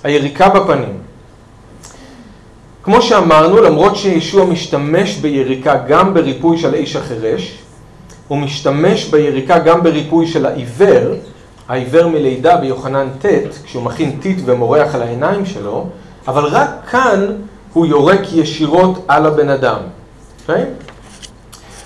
היריקה 0.04 0.48
בפנים. 0.48 0.98
כמו 2.82 3.02
שאמרנו, 3.02 3.62
למרות 3.62 3.96
שישוע 3.96 4.44
משתמש 4.44 5.16
ביריקה 5.16 5.76
גם 5.88 6.14
בריפוי 6.14 6.58
של 6.58 6.74
האיש 6.74 6.96
החירש, 6.96 7.58
הוא 8.28 8.38
משתמש 8.38 9.04
ביריקה 9.04 9.58
גם 9.58 9.82
בריפוי 9.82 10.26
של 10.26 10.46
העיוור, 10.46 11.14
העיוור 11.68 12.06
מלידה 12.06 12.56
ביוחנן 12.56 13.08
ט', 13.20 13.26
כשהוא 13.64 13.82
מכין 13.82 14.18
טיט 14.20 14.38
ומורח 14.44 14.94
על 14.94 15.02
העיניים 15.02 15.46
שלו, 15.46 15.86
אבל 16.28 16.44
רק 16.44 16.70
כאן 16.90 17.26
הוא 17.72 17.86
יורק 17.86 18.32
ישירות 18.32 19.04
על 19.08 19.26
הבן 19.26 19.48
אדם. 19.48 19.78
Okay? 19.78 20.50
אוקיי? 20.50 20.64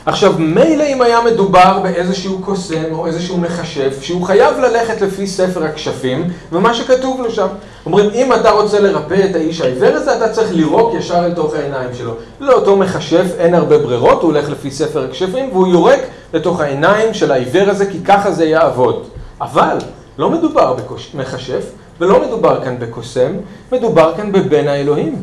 עכשיו, 0.07 0.35
מילא 0.39 0.85
אם 0.85 1.03
היה 1.03 1.21
מדובר 1.21 1.79
באיזשהו 1.83 2.39
קוסם 2.39 2.85
או 2.93 3.07
איזשהו 3.07 3.39
מכשף, 3.39 4.03
שהוא 4.03 4.23
חייב 4.23 4.59
ללכת 4.59 5.01
לפי 5.01 5.27
ספר 5.27 5.65
הכשפים 5.65 6.25
ומה 6.53 6.75
שכתוב 6.75 7.21
לו 7.21 7.31
שם. 7.31 7.47
אומרים, 7.87 8.11
אם 8.11 8.33
אתה 8.33 8.51
רוצה 8.51 8.81
לרפא 8.81 9.27
את 9.31 9.35
האיש 9.37 9.61
העיוור 9.61 9.95
הזה, 9.97 10.17
אתה 10.17 10.29
צריך 10.29 10.53
לירוק 10.53 10.95
ישר 10.95 11.25
אל 11.25 11.33
תוך 11.33 11.55
העיניים 11.55 11.95
שלו. 11.95 12.13
לאותו 12.41 12.77
מכשף 12.77 13.27
אין 13.39 13.55
הרבה 13.55 13.79
ברירות, 13.79 14.23
הוא 14.23 14.31
הולך 14.31 14.51
לפי 14.51 14.71
ספר 14.71 15.05
הכשפים 15.05 15.49
והוא 15.53 15.69
יורק 15.69 16.01
לתוך 16.35 16.61
העיניים 16.61 17.15
של 17.15 17.33
העיוור 17.33 17.71
הזה, 17.71 17.91
כי 17.91 17.99
ככה 18.05 18.33
זה 18.33 18.45
יעבוד. 18.45 19.07
אבל 19.41 19.79
לא 20.19 20.31
מדובר 20.31 20.77
במכשף 21.15 21.65
ולא 22.01 22.27
מדובר 22.27 22.65
כאן 22.65 22.79
בקוסם, 22.79 23.33
מדובר 23.73 24.13
כאן 24.17 24.33
בבן 24.33 24.69
האלוהים. 24.69 25.17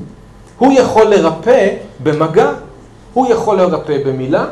הוא 0.57 0.73
יכול 0.73 1.05
לרפא 1.05 1.69
במגע, 2.03 2.51
הוא 3.13 3.27
יכול 3.29 3.57
לרפא 3.57 3.97
במילה, 4.05 4.45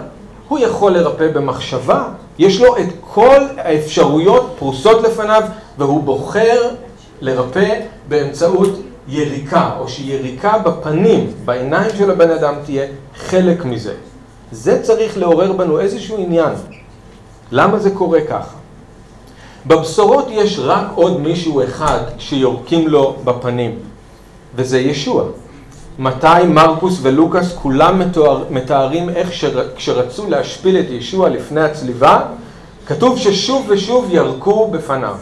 הוא 0.47 0.59
יכול 0.59 0.91
לרפא 0.91 1.27
במחשבה, 1.27 2.03
יש 2.39 2.61
לו 2.61 2.77
את 2.77 2.87
כל 3.13 3.39
האפשרויות 3.57 4.55
פרוסות 4.59 5.03
לפניו, 5.03 5.43
והוא 5.77 6.03
בוחר 6.03 6.69
לרפא 7.25 7.79
באמצעות 8.07 8.79
יריקה, 9.07 9.69
או 9.79 9.87
שיריקה 9.89 10.57
בפנים, 10.57 11.31
בעיניים 11.45 11.91
של 11.97 12.11
הבן 12.11 12.29
אדם 12.29 12.53
תהיה 12.65 12.85
חלק 13.17 13.65
מזה. 13.65 13.93
זה 14.51 14.81
צריך 14.83 15.17
לעורר 15.17 15.53
בנו 15.53 15.79
איזשהו 15.79 16.17
עניין. 16.17 16.53
למה 17.51 17.79
זה 17.79 17.89
קורה 17.89 18.21
ככה? 18.21 18.55
בבשורות 19.67 20.27
יש 20.31 20.59
רק 20.59 20.85
עוד 20.95 21.19
מישהו 21.19 21.63
אחד 21.63 21.99
שיורקים 22.17 22.87
לו 22.87 23.15
בפנים, 23.23 23.79
וזה 24.55 24.79
ישוע. 24.79 25.23
מתי 25.99 26.47
מרקוס 26.47 26.99
ולוקאס 27.01 27.53
כולם 27.53 27.99
מתואר, 27.99 28.43
מתארים 28.49 29.09
איך 29.09 29.29
כשרצו 29.75 30.29
להשפיל 30.29 30.79
את 30.79 30.89
ישוע 30.89 31.29
לפני 31.29 31.61
הצליבה, 31.61 32.21
כתוב 32.87 33.19
ששוב 33.19 33.65
ושוב 33.69 34.07
ירקו 34.09 34.67
בפניו. 34.71 35.15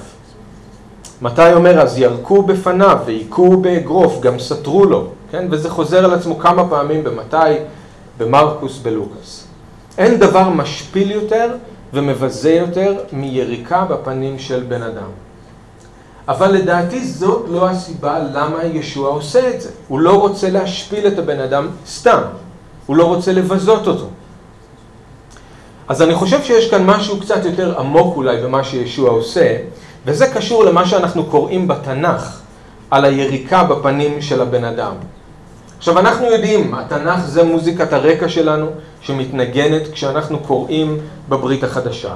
מתי 1.24 1.54
אומר 1.54 1.82
אז 1.82 1.98
ירקו 1.98 2.44
בפניו 2.44 2.98
והיכו 3.06 3.58
באגרוף, 3.58 4.20
גם 4.22 4.40
סתרו 4.40 4.86
לו, 4.86 5.08
כן? 5.32 5.48
וזה 5.52 5.70
חוזר 5.70 6.06
על 6.06 6.14
עצמו 6.14 6.40
כמה 6.40 6.70
פעמים 6.70 7.04
במתי, 7.04 7.54
במרקוס, 8.18 8.80
בלוקאס. 8.80 9.48
אין 9.98 10.20
דבר 10.20 10.50
משפיל 10.50 11.12
יותר 11.12 11.56
ומבזה 11.94 12.52
יותר 12.52 12.96
מיריקה 13.14 13.86
בפנים 13.86 14.40
של 14.40 14.64
בן 14.68 14.82
אדם. 14.84 15.10
אבל 16.28 16.52
לדעתי 16.52 17.08
זאת 17.08 17.46
לא 17.50 17.70
הסיבה 17.70 18.20
למה 18.34 18.64
ישוע 18.64 19.10
עושה 19.10 19.50
את 19.50 19.62
זה. 19.62 19.70
הוא 19.88 20.00
לא 20.00 20.20
רוצה 20.20 20.50
להשפיל 20.50 21.08
את 21.08 21.20
הבן 21.20 21.40
אדם 21.40 21.68
סתם, 21.88 22.22
הוא 22.86 22.96
לא 22.96 23.06
רוצה 23.06 23.32
לבזות 23.32 23.88
אותו. 23.88 24.08
אז 25.88 26.02
אני 26.02 26.16
חושב 26.16 26.44
שיש 26.44 26.70
כאן 26.72 26.86
משהו 26.86 27.20
קצת 27.20 27.46
יותר 27.46 27.80
עמוק 27.80 28.16
אולי 28.16 28.42
במה 28.42 28.64
שישוע 28.64 29.10
עושה, 29.10 29.58
וזה 30.06 30.28
קשור 30.28 30.64
למה 30.64 30.86
שאנחנו 30.86 31.24
קוראים 31.24 31.68
בתנ"ך 31.68 32.40
על 32.92 33.06
היריקה 33.06 33.64
בפנים 33.64 34.22
של 34.22 34.42
הבן 34.42 34.64
אדם. 34.64 34.94
עכשיו 35.78 36.00
אנחנו 36.00 36.26
יודעים, 36.26 36.74
התנ"ך 36.76 37.20
זה 37.26 37.44
מוזיקת 37.44 37.94
הרקע 37.94 38.30
שלנו 38.30 38.68
שמתנגנת 39.02 39.92
כשאנחנו 39.92 40.40
קוראים 40.40 40.98
בברית 41.30 41.64
החדשה. 41.64 42.16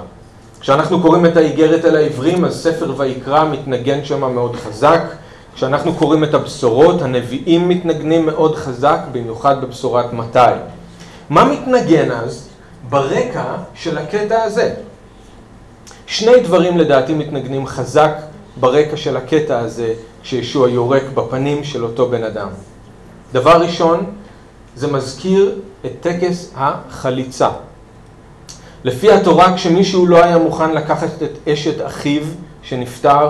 כשאנחנו 0.59 1.01
קוראים 1.01 1.25
את 1.25 1.37
האיגרת 1.37 1.85
אל 1.85 1.95
העברים, 1.95 2.45
אז 2.45 2.63
ספר 2.63 2.93
ויקרא 2.97 3.49
מתנגן 3.49 4.05
שם 4.05 4.33
מאוד 4.33 4.55
חזק. 4.55 5.01
כשאנחנו 5.55 5.93
קוראים 5.93 6.23
את 6.23 6.33
הבשורות, 6.33 7.01
הנביאים 7.01 7.69
מתנגנים 7.69 8.25
מאוד 8.25 8.55
חזק, 8.55 8.99
במיוחד 9.11 9.61
בבשורת 9.61 10.13
מתי. 10.13 10.39
מה 11.29 11.45
מתנגן 11.45 12.11
אז? 12.11 12.47
ברקע 12.89 13.43
של 13.73 13.97
הקטע 13.97 14.43
הזה. 14.43 14.73
שני 16.07 16.39
דברים 16.43 16.77
לדעתי 16.77 17.13
מתנגנים 17.13 17.67
חזק 17.67 18.11
ברקע 18.59 18.97
של 18.97 19.17
הקטע 19.17 19.59
הזה, 19.59 19.93
כשישוע 20.23 20.69
יורק 20.69 21.03
בפנים 21.13 21.63
של 21.63 21.83
אותו 21.83 22.09
בן 22.09 22.23
אדם. 22.23 22.47
דבר 23.33 23.61
ראשון, 23.61 24.05
זה 24.75 24.87
מזכיר 24.87 25.55
את 25.85 25.91
טקס 26.01 26.51
החליצה. 26.55 27.49
לפי 28.83 29.11
התורה, 29.11 29.55
כשמישהו 29.55 30.05
לא 30.07 30.23
היה 30.23 30.37
מוכן 30.37 30.73
לקחת 30.73 31.23
את 31.23 31.47
אשת 31.47 31.85
אחיו 31.85 32.23
שנפטר 32.63 33.29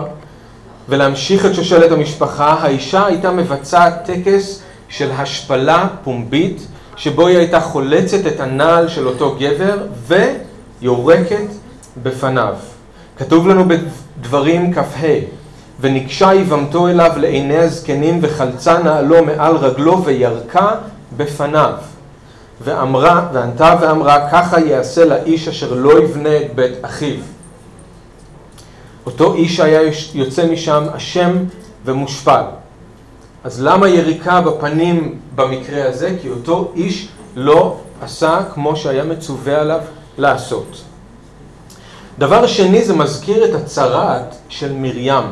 ולהמשיך 0.89 1.45
את 1.45 1.55
שושלת 1.55 1.91
המשפחה, 1.91 2.53
האישה 2.53 3.05
הייתה 3.05 3.31
מבצעת 3.31 4.05
טקס 4.05 4.61
של 4.89 5.11
השפלה 5.11 5.87
פומבית, 6.03 6.67
שבו 6.95 7.27
היא 7.27 7.37
הייתה 7.37 7.59
חולצת 7.59 8.27
את 8.27 8.39
הנעל 8.39 8.87
של 8.87 9.07
אותו 9.07 9.35
גבר 9.39 9.77
ויורקת 10.81 11.47
בפניו. 12.03 12.55
כתוב 13.17 13.47
לנו 13.47 13.63
בדברים 13.67 14.73
כ"ה: 14.73 15.07
וניגשה 15.79 16.33
יבמתו 16.33 16.87
אליו 16.87 17.11
לעיני 17.17 17.57
הזקנים 17.57 18.19
וחלצה 18.21 18.79
נעלו 18.79 19.25
מעל 19.25 19.55
רגלו 19.55 20.03
וירקה 20.03 20.69
בפניו. 21.17 21.73
ואמרה, 22.61 23.27
וענתה 23.33 23.75
ואמרה, 23.81 24.29
ככה 24.31 24.59
יעשה 24.59 25.05
לאיש 25.05 25.47
אשר 25.47 25.73
לא 25.73 26.03
יבנה 26.03 26.37
את 26.37 26.55
בית 26.55 26.73
אחיו. 26.81 27.19
אותו 29.05 29.33
איש 29.33 29.59
היה 29.59 29.91
יוצא 30.13 30.51
משם 30.51 30.83
אשם 30.95 31.37
ומושפל. 31.85 32.43
אז 33.43 33.61
למה 33.61 33.87
יריקה 33.87 34.41
בפנים 34.41 35.19
במקרה 35.35 35.89
הזה? 35.89 36.15
כי 36.21 36.29
אותו 36.29 36.71
איש 36.75 37.07
לא 37.35 37.77
עשה 38.01 38.39
כמו 38.53 38.75
שהיה 38.75 39.03
מצווה 39.03 39.61
עליו 39.61 39.79
לעשות. 40.17 40.81
דבר 42.19 42.47
שני, 42.47 42.83
זה 42.83 42.93
מזכיר 42.93 43.45
את 43.45 43.55
הצרעת 43.55 44.35
של 44.49 44.73
מרים. 44.73 45.23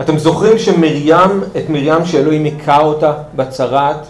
אתם 0.00 0.18
זוכרים 0.18 0.58
שמרים, 0.58 1.42
את 1.56 1.68
מרים 1.68 2.06
שאלוהים 2.06 2.44
היכה 2.44 2.80
אותה 2.80 3.12
בצרעת? 3.34 4.06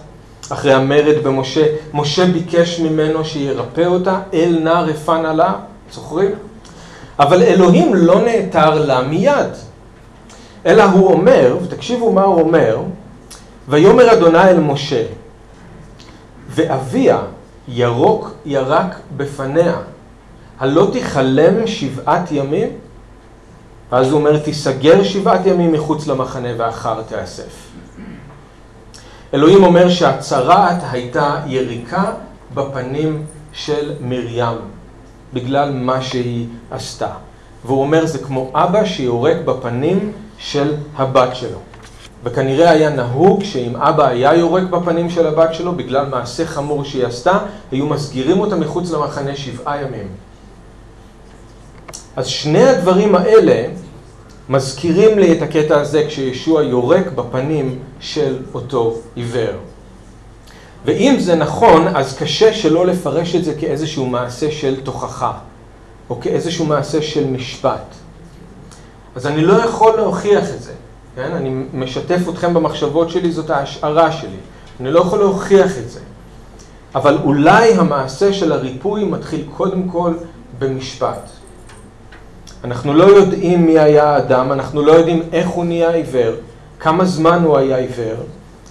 אחרי 0.51 0.73
המרד 0.73 1.23
במשה, 1.23 1.67
משה 1.95 2.27
ביקש 2.27 2.81
ממנו 2.81 3.25
שירפא 3.25 3.87
אותה, 3.87 4.21
אל 4.35 4.59
נא 4.63 4.85
רפנה 4.87 5.33
לה, 5.33 5.53
זוכרים? 5.93 6.31
אבל 7.19 7.43
אלוהים 7.43 7.95
לא 7.95 8.21
נעתר 8.21 8.75
לה 8.75 9.03
מיד, 9.03 9.51
אלא 10.67 10.83
הוא 10.83 11.13
אומר, 11.13 11.57
ותקשיבו 11.63 12.13
מה 12.13 12.23
הוא 12.23 12.41
אומר, 12.41 12.79
ויאמר 13.69 14.13
אדוני 14.13 14.43
אל 14.51 14.61
משה, 14.61 15.03
ואביה 16.49 17.19
ירוק 17.69 18.33
ירק 18.45 18.97
בפניה, 19.17 19.77
הלא 20.61 20.89
תיכלם 20.93 21.67
שבעת 21.67 22.33
ימים? 22.33 22.69
ואז 23.93 24.11
הוא 24.11 24.21
אומר, 24.21 24.39
תיסגר 24.39 25.03
שבעת 25.03 25.47
ימים 25.47 25.73
מחוץ 25.73 26.07
למחנה 26.07 26.49
ואחר 26.57 27.03
תאסף. 27.03 27.69
אלוהים 29.35 29.65
אומר 29.65 29.89
שהצרעת 29.89 30.83
הייתה 30.91 31.41
יריקה 31.47 32.13
בפנים 32.55 33.27
של 33.53 33.93
מרים, 34.01 34.59
בגלל 35.35 35.73
מה 35.73 36.03
שהיא 36.03 36.47
עשתה. 36.71 37.11
והוא 37.65 37.81
אומר 37.81 38.07
זה 38.07 38.19
כמו 38.19 38.51
אבא 38.55 38.85
שיורק 38.85 39.37
בפנים 39.45 40.13
של 40.39 40.75
הבת 40.97 41.37
שלו. 41.37 41.59
וכנראה 42.25 42.71
היה 42.71 42.91
נהוג 42.91 43.45
שאם 43.45 43.77
אבא 43.77 44.07
היה 44.07 44.35
יורק 44.35 44.63
בפנים 44.63 45.11
של 45.11 45.27
הבת 45.27 45.55
שלו 45.55 45.73
בגלל 45.73 46.07
מעשה 46.07 46.47
חמור 46.47 46.85
שהיא 46.85 47.07
עשתה, 47.07 47.39
היו 47.73 47.87
מסגירים 47.87 48.41
אותה 48.41 48.57
מחוץ 48.57 48.91
למחנה 48.91 49.37
שבעה 49.37 49.83
ימים. 49.83 50.09
אז 52.17 52.27
שני 52.27 52.65
הדברים 52.65 53.15
האלה 53.15 53.69
מזכירים 54.49 55.19
לי 55.19 55.33
את 55.33 55.43
הקטע 55.43 55.81
הזה 55.81 56.05
כשישוע 56.09 56.63
יורק 56.63 57.07
בפנים 57.15 57.79
של 58.01 58.39
אותו 58.55 58.97
עיוור. 59.15 59.53
ואם 60.85 61.17
זה 61.21 61.35
נכון, 61.35 61.97
אז 61.97 62.17
קשה 62.17 62.53
שלא 62.55 62.87
לפרש 62.87 63.35
את 63.35 63.45
זה 63.45 63.55
כאיזשהו 63.55 64.07
מעשה 64.07 64.51
של 64.51 64.81
תוכחה, 64.81 65.33
או 66.11 66.21
כאיזשהו 66.21 66.67
מעשה 66.67 67.03
של 67.03 67.27
משפט. 67.31 67.95
אז 69.15 69.27
אני 69.27 69.43
לא 69.43 69.53
יכול 69.53 69.97
להוכיח 69.97 70.51
את 70.55 70.63
זה, 70.63 70.73
כן? 71.17 71.33
אני 71.33 71.65
משתף 71.75 72.21
אתכם 72.29 72.55
במחשבות 72.55 73.11
שלי, 73.11 73.33
זאת 73.33 73.51
ההשערה 73.51 74.13
שלי. 74.13 74.37
אני 74.81 74.91
לא 74.91 75.01
יכול 75.01 75.19
להוכיח 75.19 75.79
את 75.79 75.91
זה. 75.91 76.01
אבל 76.95 77.19
אולי 77.25 77.73
המעשה 77.73 78.33
של 78.33 78.53
הריפוי 78.53 79.05
מתחיל 79.05 79.45
קודם 79.57 79.89
כל 79.89 80.15
במשפט. 80.59 81.38
אנחנו 82.65 82.95
לא 82.95 83.05
יודעים 83.05 83.67
מי 83.67 83.79
היה 83.79 84.05
האדם, 84.05 84.53
אנחנו 84.53 84.83
לא 84.83 84.93
יודעים 84.93 85.23
איך 85.33 85.49
הוא 85.49 85.65
נהיה 85.65 85.91
עיוור, 85.91 86.35
כמה 86.81 87.05
זמן 87.05 87.43
הוא 87.45 87.57
היה 87.57 87.77
עיוור, 87.77 88.17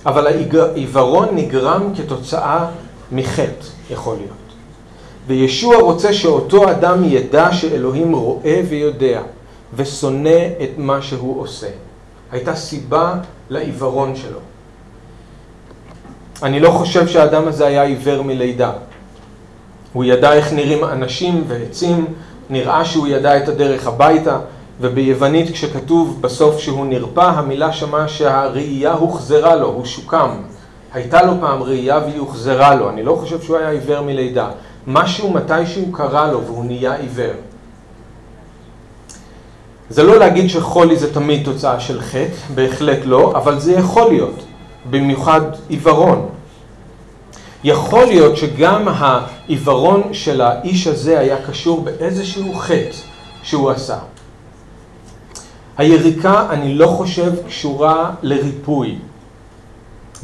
אבל 0.05 0.27
העיוורון 0.27 1.27
נגרם 1.35 1.93
כתוצאה 1.95 2.65
מחטא, 3.11 3.65
יכול 3.89 4.15
להיות. 4.15 4.47
וישוע 5.27 5.77
רוצה 5.77 6.13
שאותו 6.13 6.71
אדם 6.71 7.03
ידע 7.03 7.53
שאלוהים 7.53 8.15
רואה 8.15 8.61
ויודע, 8.69 9.21
ושונא 9.75 10.39
את 10.63 10.69
מה 10.77 11.01
שהוא 11.01 11.41
עושה. 11.41 11.67
הייתה 12.31 12.55
סיבה 12.55 13.13
לעיוורון 13.49 14.15
שלו. 14.15 14.39
אני 16.43 16.59
לא 16.59 16.71
חושב 16.71 17.07
שהאדם 17.07 17.47
הזה 17.47 17.67
היה 17.67 17.83
עיוור 17.83 18.21
מלידה. 18.21 18.71
הוא 19.93 20.03
ידע 20.03 20.33
איך 20.33 20.53
נראים 20.53 20.83
אנשים 20.83 21.43
ועצים, 21.47 22.05
נראה 22.49 22.85
שהוא 22.85 23.07
ידע 23.07 23.37
את 23.37 23.47
הדרך 23.47 23.87
הביתה, 23.87 24.39
וביוונית 24.81 25.51
כשכתוב 25.51 26.21
בסוף 26.21 26.59
שהוא 26.59 26.85
נרפא, 26.85 27.21
המילה 27.21 27.73
שמה 27.73 28.07
שהראייה 28.07 28.93
הוחזרה 28.93 29.55
לו, 29.55 29.67
הוא 29.67 29.85
שוקם. 29.85 30.29
הייתה 30.93 31.23
לו 31.23 31.33
פעם 31.39 31.63
ראייה 31.63 31.97
והיא 31.97 32.19
הוחזרה 32.19 32.75
לו, 32.75 32.89
אני 32.89 33.03
לא 33.03 33.17
חושב 33.21 33.41
שהוא 33.41 33.57
היה 33.57 33.69
עיוור 33.69 34.01
מלידה. 34.01 34.49
משהו 34.87 35.31
מתישהו 35.31 35.91
קרה 35.91 36.31
לו 36.31 36.43
והוא 36.43 36.65
נהיה 36.65 36.93
עיוור. 36.95 37.33
זה 39.89 40.03
לא 40.03 40.19
להגיד 40.19 40.49
שחולי 40.49 40.95
זה 40.95 41.13
תמיד 41.13 41.45
תוצאה 41.45 41.79
של 41.79 42.01
חטא, 42.01 42.53
בהחלט 42.55 42.99
לא, 43.05 43.33
אבל 43.35 43.59
זה 43.59 43.73
יכול 43.73 44.07
להיות, 44.09 44.43
במיוחד 44.89 45.41
עיוורון. 45.69 46.29
יכול 47.63 48.05
להיות 48.05 48.37
שגם 48.37 48.87
העיוורון 48.87 50.13
של 50.13 50.41
האיש 50.41 50.87
הזה 50.87 51.19
היה 51.19 51.37
קשור 51.47 51.81
באיזשהו 51.81 52.53
חטא 52.53 52.97
שהוא 53.43 53.71
עשה. 53.71 53.97
היריקה, 55.77 56.45
אני 56.49 56.73
לא 56.73 56.87
חושב, 56.87 57.31
קשורה 57.47 58.11
לריפוי. 58.21 58.97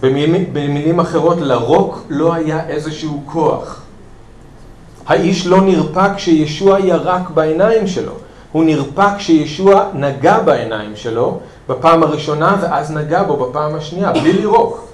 במילים, 0.01 0.53
במילים 0.53 0.99
אחרות, 0.99 1.37
לרוק 1.41 2.05
לא 2.09 2.33
היה 2.33 2.67
איזשהו 2.67 3.23
כוח. 3.25 3.81
האיש 5.07 5.47
לא 5.47 5.61
נרפא 5.61 6.15
כשישוע 6.15 6.79
ירק 6.79 7.29
בעיניים 7.29 7.87
שלו. 7.87 8.13
הוא 8.51 8.63
נרפא 8.63 9.17
כשישוע 9.17 9.85
נגע 9.93 10.39
בעיניים 10.39 10.95
שלו 10.95 11.39
בפעם 11.69 12.03
הראשונה 12.03 12.57
ואז 12.61 12.91
נגע 12.91 13.23
בו 13.23 13.37
בפעם 13.37 13.75
השנייה, 13.75 14.11
בלי 14.11 14.33
לירוק. 14.33 14.92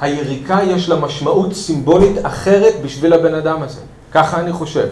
היריקה 0.00 0.60
יש 0.62 0.88
לה 0.88 0.96
משמעות 0.96 1.54
סימבולית 1.54 2.16
אחרת 2.22 2.74
בשביל 2.84 3.12
הבן 3.12 3.34
אדם 3.34 3.62
הזה. 3.62 3.80
ככה 4.12 4.40
אני 4.40 4.52
חושב. 4.52 4.86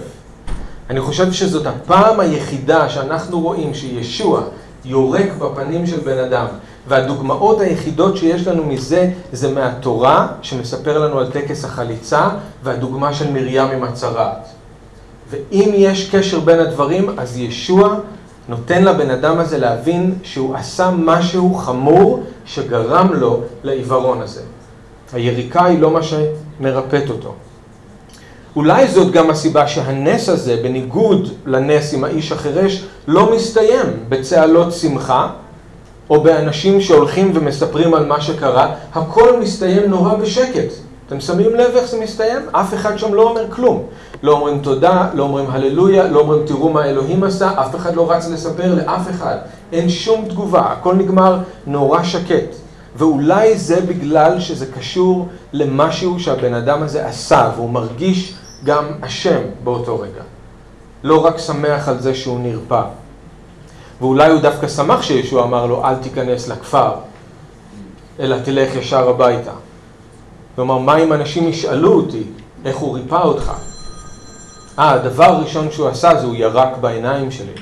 אני 0.90 1.00
חושב 1.00 1.32
שזאת 1.32 1.66
הפעם 1.66 2.20
היחידה 2.20 2.88
שאנחנו 2.88 3.40
רואים 3.40 3.74
שישוע 3.74 4.42
יורק 4.84 5.28
בפנים 5.38 5.86
של 5.86 6.00
בן 6.00 6.18
אדם. 6.18 6.46
והדוגמאות 6.88 7.60
היחידות 7.60 8.16
שיש 8.16 8.46
לנו 8.46 8.64
מזה 8.64 9.10
זה 9.32 9.52
מהתורה, 9.52 10.26
שמספר 10.42 10.98
לנו 10.98 11.18
על 11.18 11.30
טקס 11.30 11.64
החליצה, 11.64 12.28
והדוגמה 12.62 13.14
של 13.14 13.32
מרים 13.32 13.66
עם 13.66 13.84
הצרעת. 13.84 14.48
ואם 15.30 15.72
יש 15.74 16.10
קשר 16.10 16.40
בין 16.40 16.60
הדברים, 16.60 17.18
אז 17.18 17.38
ישוע 17.38 17.94
נותן 18.48 18.84
לבן 18.84 19.10
אדם 19.10 19.38
הזה 19.38 19.58
להבין 19.58 20.14
שהוא 20.22 20.56
עשה 20.56 20.90
משהו 20.90 21.54
חמור 21.54 22.22
שגרם 22.44 23.12
לו 23.12 23.40
לעיוורון 23.62 24.22
הזה. 24.22 24.40
היריקה 25.12 25.64
היא 25.64 25.78
לא 25.80 25.90
מה 25.90 26.00
שמרפאת 26.02 27.10
אותו. 27.10 27.34
אולי 28.56 28.88
זאת 28.88 29.12
גם 29.12 29.30
הסיבה 29.30 29.68
שהנס 29.68 30.28
הזה, 30.28 30.56
בניגוד 30.62 31.28
לנס 31.46 31.94
עם 31.94 32.04
האיש 32.04 32.32
החירש, 32.32 32.84
לא 33.08 33.36
מסתיים 33.36 33.86
בצהלות 34.08 34.72
שמחה, 34.72 35.28
או 36.10 36.22
באנשים 36.22 36.80
שהולכים 36.80 37.32
ומספרים 37.34 37.94
על 37.94 38.06
מה 38.06 38.20
שקרה, 38.20 38.74
הכל 38.94 39.40
מסתיים 39.40 39.90
נורא 39.90 40.14
בשקט. 40.14 40.72
אתם 41.06 41.20
שמים 41.20 41.54
לב 41.54 41.76
איך 41.76 41.90
זה 41.90 42.00
מסתיים? 42.00 42.38
אף 42.52 42.74
אחד 42.74 42.98
שם 42.98 43.14
לא 43.14 43.22
אומר 43.22 43.50
כלום. 43.50 43.82
לא 44.22 44.32
אומרים 44.32 44.58
תודה, 44.58 45.08
לא 45.14 45.22
אומרים 45.22 45.46
הללויה, 45.50 46.08
לא 46.08 46.20
אומרים 46.20 46.46
תראו 46.46 46.68
מה 46.68 46.84
אלוהים 46.84 47.24
עשה, 47.24 47.50
אף 47.60 47.74
אחד 47.74 47.94
לא 47.94 48.12
רץ 48.12 48.28
לספר 48.28 48.74
לאף 48.74 49.10
אחד. 49.10 49.36
אין 49.72 49.88
שום 49.88 50.24
תגובה, 50.28 50.60
הכל 50.60 50.94
נגמר 50.94 51.38
נורא 51.66 52.02
שקט. 52.02 52.67
ואולי 52.96 53.58
זה 53.58 53.80
בגלל 53.80 54.40
שזה 54.40 54.66
קשור 54.66 55.28
למשהו 55.52 56.20
שהבן 56.20 56.54
אדם 56.54 56.82
הזה 56.82 57.06
עשה, 57.06 57.50
והוא 57.56 57.70
מרגיש 57.70 58.34
גם 58.64 58.84
אשם 59.00 59.40
באותו 59.64 60.00
רגע. 60.00 60.22
לא 61.04 61.24
רק 61.24 61.38
שמח 61.38 61.88
על 61.88 62.00
זה 62.00 62.14
שהוא 62.14 62.40
נרפא. 62.40 62.82
ואולי 64.00 64.30
הוא 64.30 64.40
דווקא 64.40 64.68
שמח 64.68 65.02
שישוע 65.02 65.44
אמר 65.44 65.66
לו, 65.66 65.84
אל 65.84 65.94
תיכנס 65.94 66.48
לכפר, 66.48 66.92
אלא 68.20 68.36
תלך 68.44 68.74
ישר 68.74 69.08
הביתה. 69.08 69.52
כלומר, 70.56 70.78
מה 70.78 70.96
אם 70.96 71.12
אנשים 71.12 71.48
ישאלו 71.48 71.92
אותי 71.92 72.22
איך 72.64 72.76
הוא 72.76 72.94
ריפא 72.94 73.22
אותך? 73.22 73.52
אה, 74.78 74.92
הדבר 74.92 75.24
הראשון 75.24 75.70
שהוא 75.70 75.88
עשה 75.88 76.20
זה 76.20 76.26
הוא 76.26 76.34
ירק 76.34 76.76
בעיניים 76.80 77.30
שלי. 77.30 77.52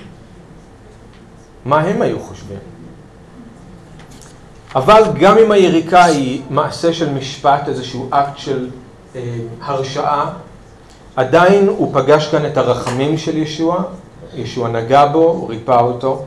מה 1.65 1.81
הם 1.81 2.03
היו 2.03 2.21
חושבים? 2.21 2.59
אבל 4.77 5.03
גם 5.21 5.39
אם 5.39 5.53
היריקה 5.53 6.05
היא 6.05 6.43
מעשה 6.51 6.93
של 6.93 7.13
משפט, 7.13 7.69
איזשהו 7.69 8.09
אקט 8.11 8.39
של 8.39 8.69
אה, 9.17 9.21
הרשעה, 9.61 10.31
עדיין 11.17 11.69
הוא 11.69 11.91
פגש 11.95 12.29
כאן 12.29 12.47
את 12.47 12.57
הרחמים 12.57 13.19
של 13.19 13.37
ישוע, 13.37 13.83
ישוע 14.35 14.69
נגע 14.69 15.07
בו, 15.07 15.19
הוא 15.19 15.49
ריפא 15.49 15.81
אותו. 15.81 16.25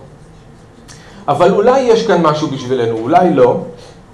אבל 1.27 1.51
אולי 1.51 1.79
יש 1.79 2.07
כאן 2.07 2.21
משהו 2.21 2.47
בשבילנו, 2.47 2.97
אולי 2.97 3.33
לא, 3.33 3.57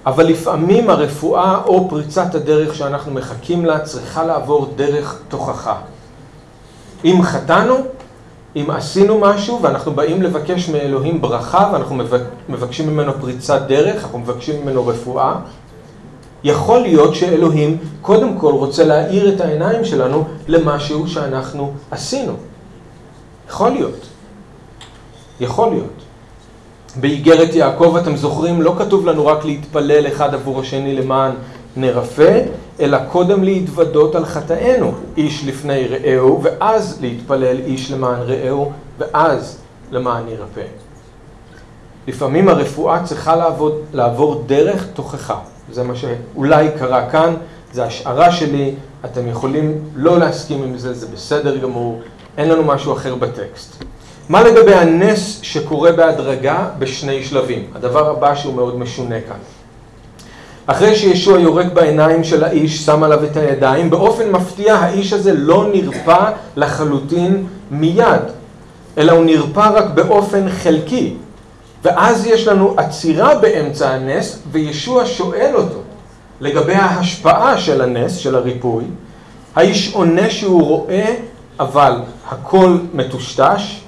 אבל 0.06 0.26
לפעמים 0.26 0.90
הרפואה 0.90 1.60
או 1.64 1.88
פריצת 1.88 2.34
הדרך 2.34 2.74
שאנחנו 2.74 3.12
מחכים 3.12 3.64
לה 3.64 3.78
צריכה 3.80 4.24
לעבור 4.24 4.72
דרך 4.76 5.18
תוכחה. 5.28 5.76
אם 7.04 7.22
חטאנו, 7.22 7.74
אם 8.56 8.70
עשינו 8.70 9.18
משהו 9.18 9.62
ואנחנו 9.62 9.92
באים 9.92 10.22
לבקש 10.22 10.68
מאלוהים 10.68 11.20
ברכה 11.20 11.70
ואנחנו 11.72 11.96
מבקשים 12.48 12.88
ממנו 12.88 13.12
פריצת 13.20 13.62
דרך, 13.68 14.02
אנחנו 14.04 14.18
מבקשים 14.18 14.62
ממנו 14.62 14.86
רפואה, 14.86 15.34
יכול 16.44 16.80
להיות 16.80 17.14
שאלוהים 17.14 17.78
קודם 18.02 18.38
כל 18.38 18.52
רוצה 18.52 18.84
להאיר 18.84 19.34
את 19.34 19.40
העיניים 19.40 19.84
שלנו 19.84 20.24
למשהו 20.48 21.08
שאנחנו 21.08 21.72
עשינו. 21.90 22.32
יכול 23.48 23.70
להיות. 23.70 24.06
יכול 25.40 25.70
להיות. 25.70 26.02
באיגרת 27.00 27.54
יעקב, 27.54 27.96
אתם 28.02 28.16
זוכרים, 28.16 28.62
לא 28.62 28.74
כתוב 28.78 29.06
לנו 29.06 29.26
רק 29.26 29.44
להתפלל 29.44 30.06
אחד 30.06 30.34
עבור 30.34 30.60
השני 30.60 30.96
למען 30.96 31.32
נרפא, 31.76 32.42
אלא 32.80 32.98
קודם 33.12 33.44
להתוודות 33.44 34.14
על 34.14 34.24
חטאינו, 34.24 34.92
איש 35.16 35.44
לפני 35.46 35.86
רעהו, 35.88 36.42
ואז 36.42 36.98
להתפלל 37.00 37.58
איש 37.58 37.92
למען 37.92 38.20
רעהו, 38.20 38.72
ואז 38.98 39.58
למען 39.90 40.28
ירפא. 40.28 40.66
לפעמים 42.08 42.48
הרפואה 42.48 43.04
צריכה 43.04 43.36
לעבוד, 43.36 43.80
לעבור 43.92 44.42
דרך 44.46 44.86
תוכחה. 44.94 45.38
זה 45.72 45.82
מה 45.82 45.94
שאולי 45.96 46.68
קרה 46.78 47.10
כאן, 47.10 47.34
זה 47.72 47.84
השערה 47.84 48.32
שלי, 48.32 48.74
אתם 49.04 49.28
יכולים 49.28 49.78
לא 49.94 50.18
להסכים 50.18 50.62
עם 50.62 50.78
זה, 50.78 50.94
זה 50.94 51.06
בסדר 51.06 51.56
גמור, 51.56 52.00
אין 52.38 52.48
לנו 52.48 52.64
משהו 52.64 52.92
אחר 52.92 53.14
בטקסט. 53.14 53.84
מה 54.28 54.42
לגבי 54.42 54.74
הנס 54.74 55.38
שקורה 55.42 55.92
בהדרגה 55.92 56.68
בשני 56.78 57.24
שלבים? 57.24 57.70
הדבר 57.74 58.10
הבא 58.10 58.34
שהוא 58.34 58.54
מאוד 58.54 58.78
משונה 58.78 59.20
כאן. 59.20 59.55
אחרי 60.66 60.96
שישוע 60.96 61.40
יורק 61.40 61.66
בעיניים 61.72 62.24
של 62.24 62.44
האיש, 62.44 62.84
שם 62.84 63.02
עליו 63.02 63.24
את 63.24 63.36
הידיים, 63.36 63.90
באופן 63.90 64.30
מפתיע 64.30 64.74
האיש 64.74 65.12
הזה 65.12 65.32
לא 65.32 65.66
נרפא 65.72 66.30
לחלוטין 66.56 67.46
מיד. 67.70 68.22
אלא 68.98 69.12
הוא 69.12 69.24
נרפא 69.24 69.70
רק 69.74 69.84
באופן 69.94 70.48
חלקי. 70.50 71.14
ואז 71.82 72.26
יש 72.26 72.48
לנו 72.48 72.74
עצירה 72.76 73.34
באמצע 73.34 73.90
הנס, 73.90 74.38
וישוע 74.52 75.06
שואל 75.06 75.52
אותו 75.54 75.78
לגבי 76.40 76.74
ההשפעה 76.74 77.58
של 77.58 77.80
הנס, 77.80 78.16
של 78.16 78.34
הריפוי. 78.34 78.84
האיש 79.56 79.94
עונה 79.94 80.30
שהוא 80.30 80.62
רואה, 80.62 81.14
אבל 81.60 81.92
הכל 82.28 82.76
מטושטש. 82.94 83.80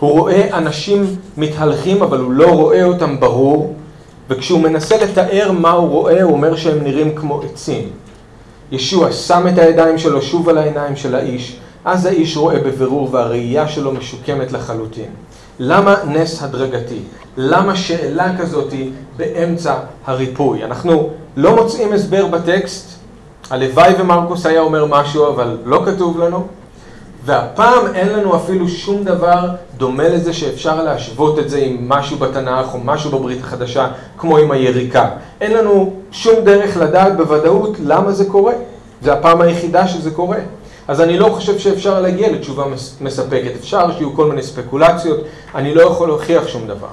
הוא 0.00 0.10
רואה 0.10 0.58
אנשים 0.58 1.16
מתהלכים, 1.36 2.02
אבל 2.02 2.18
הוא 2.18 2.32
לא 2.32 2.46
רואה 2.46 2.84
אותם 2.84 3.20
ברור. 3.20 3.74
וכשהוא 4.32 4.60
מנסה 4.60 4.96
לתאר 4.96 5.52
מה 5.52 5.70
הוא 5.70 5.88
רואה, 5.88 6.22
הוא 6.22 6.32
אומר 6.32 6.56
שהם 6.56 6.84
נראים 6.84 7.14
כמו 7.14 7.42
עצים. 7.42 7.88
ישוע 8.72 9.12
שם 9.12 9.46
את 9.52 9.58
הידיים 9.58 9.98
שלו 9.98 10.22
שוב 10.22 10.48
על 10.48 10.58
העיניים 10.58 10.96
של 10.96 11.14
האיש, 11.14 11.56
אז 11.84 12.06
האיש 12.06 12.36
רואה 12.36 12.58
בבירור 12.58 13.08
והראייה 13.12 13.68
שלו 13.68 13.92
משוקמת 13.92 14.52
לחלוטין. 14.52 15.10
למה 15.58 15.96
נס 16.08 16.42
הדרגתי? 16.42 16.98
למה 17.36 17.76
שאלה 17.76 18.38
כזאתי 18.38 18.90
באמצע 19.16 19.74
הריפוי? 20.06 20.64
אנחנו 20.64 21.10
לא 21.36 21.56
מוצאים 21.56 21.92
הסבר 21.92 22.26
בטקסט, 22.26 22.98
הלוואי 23.50 23.92
ומרקוס 24.00 24.46
היה 24.46 24.60
אומר 24.60 24.86
משהו, 24.86 25.28
אבל 25.28 25.56
לא 25.64 25.82
כתוב 25.86 26.20
לנו. 26.20 26.46
והפעם 27.24 27.94
אין 27.94 28.08
לנו 28.08 28.36
אפילו 28.36 28.68
שום 28.68 29.04
דבר 29.04 29.48
דומה 29.76 30.08
לזה 30.08 30.32
שאפשר 30.32 30.82
להשוות 30.82 31.38
את 31.38 31.50
זה 31.50 31.58
עם 31.58 31.88
משהו 31.88 32.16
בתנ"ך 32.18 32.74
או 32.74 32.78
משהו 32.84 33.10
בברית 33.10 33.40
החדשה, 33.40 33.88
כמו 34.18 34.38
עם 34.38 34.50
היריקה. 34.50 35.08
אין 35.40 35.52
לנו 35.52 35.92
שום 36.12 36.34
דרך 36.44 36.76
לדעת 36.76 37.16
בוודאות 37.16 37.76
למה 37.84 38.12
זה 38.12 38.24
קורה. 38.24 38.52
זה 39.02 39.12
הפעם 39.12 39.40
היחידה 39.40 39.88
שזה 39.88 40.10
קורה. 40.10 40.38
אז 40.88 41.00
אני 41.00 41.18
לא 41.18 41.28
חושב 41.28 41.58
שאפשר 41.58 42.00
להגיע 42.00 42.32
לתשובה 42.32 42.64
מספקת. 43.00 43.50
אפשר 43.60 43.92
שיהיו 43.92 44.14
כל 44.14 44.28
מיני 44.28 44.42
ספקולציות, 44.42 45.20
אני 45.54 45.74
לא 45.74 45.82
יכול 45.82 46.08
להוכיח 46.08 46.48
שום 46.48 46.66
דבר. 46.66 46.88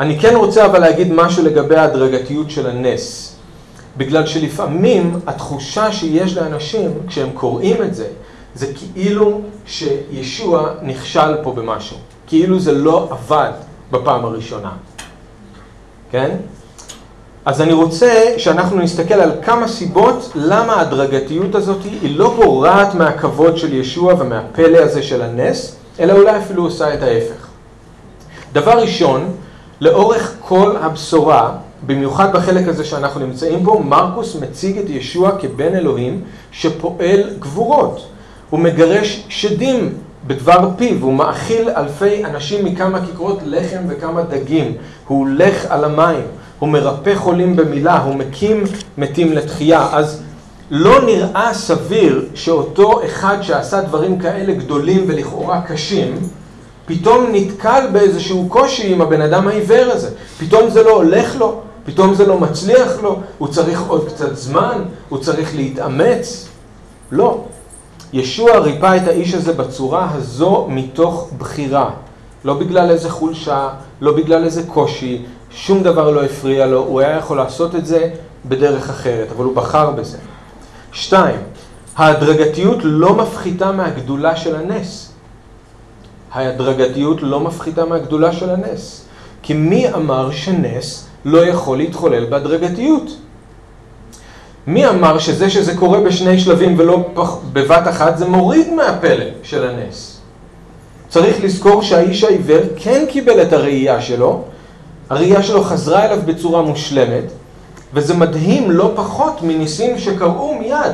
אני 0.00 0.18
כן 0.18 0.36
רוצה 0.36 0.66
אבל 0.66 0.78
להגיד 0.78 1.12
משהו 1.12 1.44
לגבי 1.44 1.76
ההדרגתיות 1.76 2.50
של 2.50 2.66
הנס. 2.66 3.36
בגלל 3.96 4.26
שלפעמים 4.26 5.20
התחושה 5.26 5.92
שיש 5.92 6.36
לאנשים 6.36 6.90
כשהם 7.08 7.30
קוראים 7.34 7.82
את 7.82 7.94
זה, 7.94 8.06
זה 8.54 8.66
כאילו 8.94 9.40
שישוע 9.66 10.70
נכשל 10.82 11.36
פה 11.42 11.52
במשהו. 11.52 11.96
כאילו 12.26 12.60
זה 12.60 12.72
לא 12.72 13.08
עבד 13.10 13.52
בפעם 13.90 14.24
הראשונה. 14.24 14.70
כן? 16.10 16.36
אז 17.44 17.60
אני 17.60 17.72
רוצה 17.72 18.34
שאנחנו 18.36 18.78
נסתכל 18.78 19.14
על 19.14 19.32
כמה 19.42 19.68
סיבות 19.68 20.32
למה 20.34 20.72
ההדרגתיות 20.72 21.54
הזאת 21.54 21.84
היא 21.84 22.18
לא 22.18 22.34
גורעת 22.36 22.94
מהכבוד 22.94 23.56
של 23.56 23.74
ישוע 23.74 24.14
ומהפלא 24.18 24.78
הזה 24.78 25.02
של 25.02 25.22
הנס, 25.22 25.76
אלא 26.00 26.12
אולי 26.12 26.38
אפילו 26.38 26.64
עושה 26.64 26.94
את 26.94 27.02
ההפך. 27.02 27.46
דבר 28.52 28.78
ראשון, 28.80 29.30
לאורך 29.80 30.34
כל 30.40 30.76
הבשורה, 30.80 31.52
במיוחד 31.86 32.32
בחלק 32.32 32.68
הזה 32.68 32.84
שאנחנו 32.84 33.20
נמצאים 33.20 33.64
בו, 33.64 33.80
מרקוס 33.80 34.36
מציג 34.36 34.78
את 34.78 34.90
ישוע 34.90 35.38
כבן 35.38 35.74
אלוהים 35.74 36.24
שפועל 36.52 37.30
גבורות. 37.38 38.06
הוא 38.50 38.60
מגרש 38.60 39.24
שדים 39.28 39.92
בדבר 40.26 40.70
פיו, 40.76 41.02
הוא 41.02 41.14
מאכיל 41.14 41.70
אלפי 41.70 42.24
אנשים 42.24 42.64
מכמה 42.64 43.06
כיכרות 43.06 43.38
לחם 43.44 43.80
וכמה 43.88 44.22
דגים, 44.22 44.72
הוא 45.08 45.18
הולך 45.18 45.66
על 45.68 45.84
המים, 45.84 46.22
הוא 46.58 46.68
מרפא 46.68 47.14
חולים 47.14 47.56
במילה, 47.56 47.98
הוא 48.02 48.14
מקים 48.14 48.64
מתים 48.98 49.32
לתחייה. 49.32 49.88
אז 49.92 50.22
לא 50.70 51.04
נראה 51.06 51.54
סביר 51.54 52.24
שאותו 52.34 53.04
אחד 53.06 53.42
שעשה 53.42 53.80
דברים 53.80 54.18
כאלה 54.18 54.54
גדולים 54.54 55.04
ולכאורה 55.06 55.62
קשים, 55.62 56.14
פתאום 56.86 57.26
נתקל 57.32 57.86
באיזשהו 57.92 58.46
קושי 58.48 58.92
עם 58.92 59.00
הבן 59.00 59.20
אדם 59.20 59.48
העיוור 59.48 59.92
הזה. 59.92 60.10
פתאום 60.38 60.70
זה 60.70 60.82
לא 60.82 60.90
הולך 60.90 61.36
לו, 61.36 61.60
פתאום 61.84 62.14
זה 62.14 62.26
לא 62.26 62.38
מצליח 62.38 63.02
לו, 63.02 63.20
הוא 63.38 63.48
צריך 63.48 63.82
עוד 63.88 64.08
קצת 64.08 64.36
זמן, 64.36 64.82
הוא 65.08 65.18
צריך 65.18 65.56
להתאמץ. 65.56 66.48
לא. 67.12 67.44
ישוע 68.14 68.58
ריפא 68.58 68.96
את 68.96 69.08
האיש 69.08 69.34
הזה 69.34 69.52
בצורה 69.52 70.10
הזו 70.14 70.66
מתוך 70.70 71.30
בחירה. 71.38 71.90
לא 72.44 72.54
בגלל 72.54 72.90
איזה 72.90 73.10
חולשה, 73.10 73.68
לא 74.00 74.16
בגלל 74.16 74.44
איזה 74.44 74.62
קושי, 74.66 75.22
שום 75.50 75.82
דבר 75.82 76.10
לא 76.10 76.24
הפריע 76.24 76.66
לו, 76.66 76.78
הוא 76.78 77.00
היה 77.00 77.18
יכול 77.18 77.36
לעשות 77.36 77.74
את 77.74 77.86
זה 77.86 78.10
בדרך 78.46 78.90
אחרת, 78.90 79.28
אבל 79.36 79.44
הוא 79.44 79.56
בחר 79.56 79.90
בזה. 79.90 80.18
שתיים, 80.92 81.40
ההדרגתיות 81.96 82.78
לא 82.82 83.14
מפחיתה 83.14 83.72
מהגדולה 83.72 84.36
של 84.36 84.56
הנס. 84.56 85.12
ההדרגתיות 86.32 87.22
לא 87.22 87.40
מפחיתה 87.40 87.84
מהגדולה 87.84 88.32
של 88.32 88.50
הנס. 88.50 89.04
כי 89.42 89.54
מי 89.54 89.94
אמר 89.94 90.30
שנס 90.30 91.06
לא 91.24 91.46
יכול 91.46 91.78
להתחולל 91.78 92.24
בהדרגתיות? 92.24 93.16
מי 94.66 94.88
אמר 94.88 95.18
שזה 95.18 95.50
שזה 95.50 95.76
קורה 95.76 96.00
בשני 96.00 96.38
שלבים 96.40 96.74
ולא 96.78 97.10
בבת 97.52 97.88
אחת 97.88 98.18
זה 98.18 98.26
מוריד 98.26 98.72
מהפלא 98.72 99.24
של 99.42 99.68
הנס? 99.68 100.20
צריך 101.08 101.44
לזכור 101.44 101.82
שהאיש 101.82 102.24
העיוור 102.24 102.60
כן 102.76 103.04
קיבל 103.08 103.42
את 103.42 103.52
הראייה 103.52 104.00
שלו, 104.00 104.42
הראייה 105.10 105.42
שלו 105.42 105.62
חזרה 105.62 106.04
אליו 106.04 106.18
בצורה 106.24 106.62
מושלמת, 106.62 107.24
וזה 107.94 108.14
מדהים 108.14 108.70
לא 108.70 108.92
פחות 108.96 109.42
מניסים 109.42 109.98
שקרו 109.98 110.54
מיד. 110.60 110.92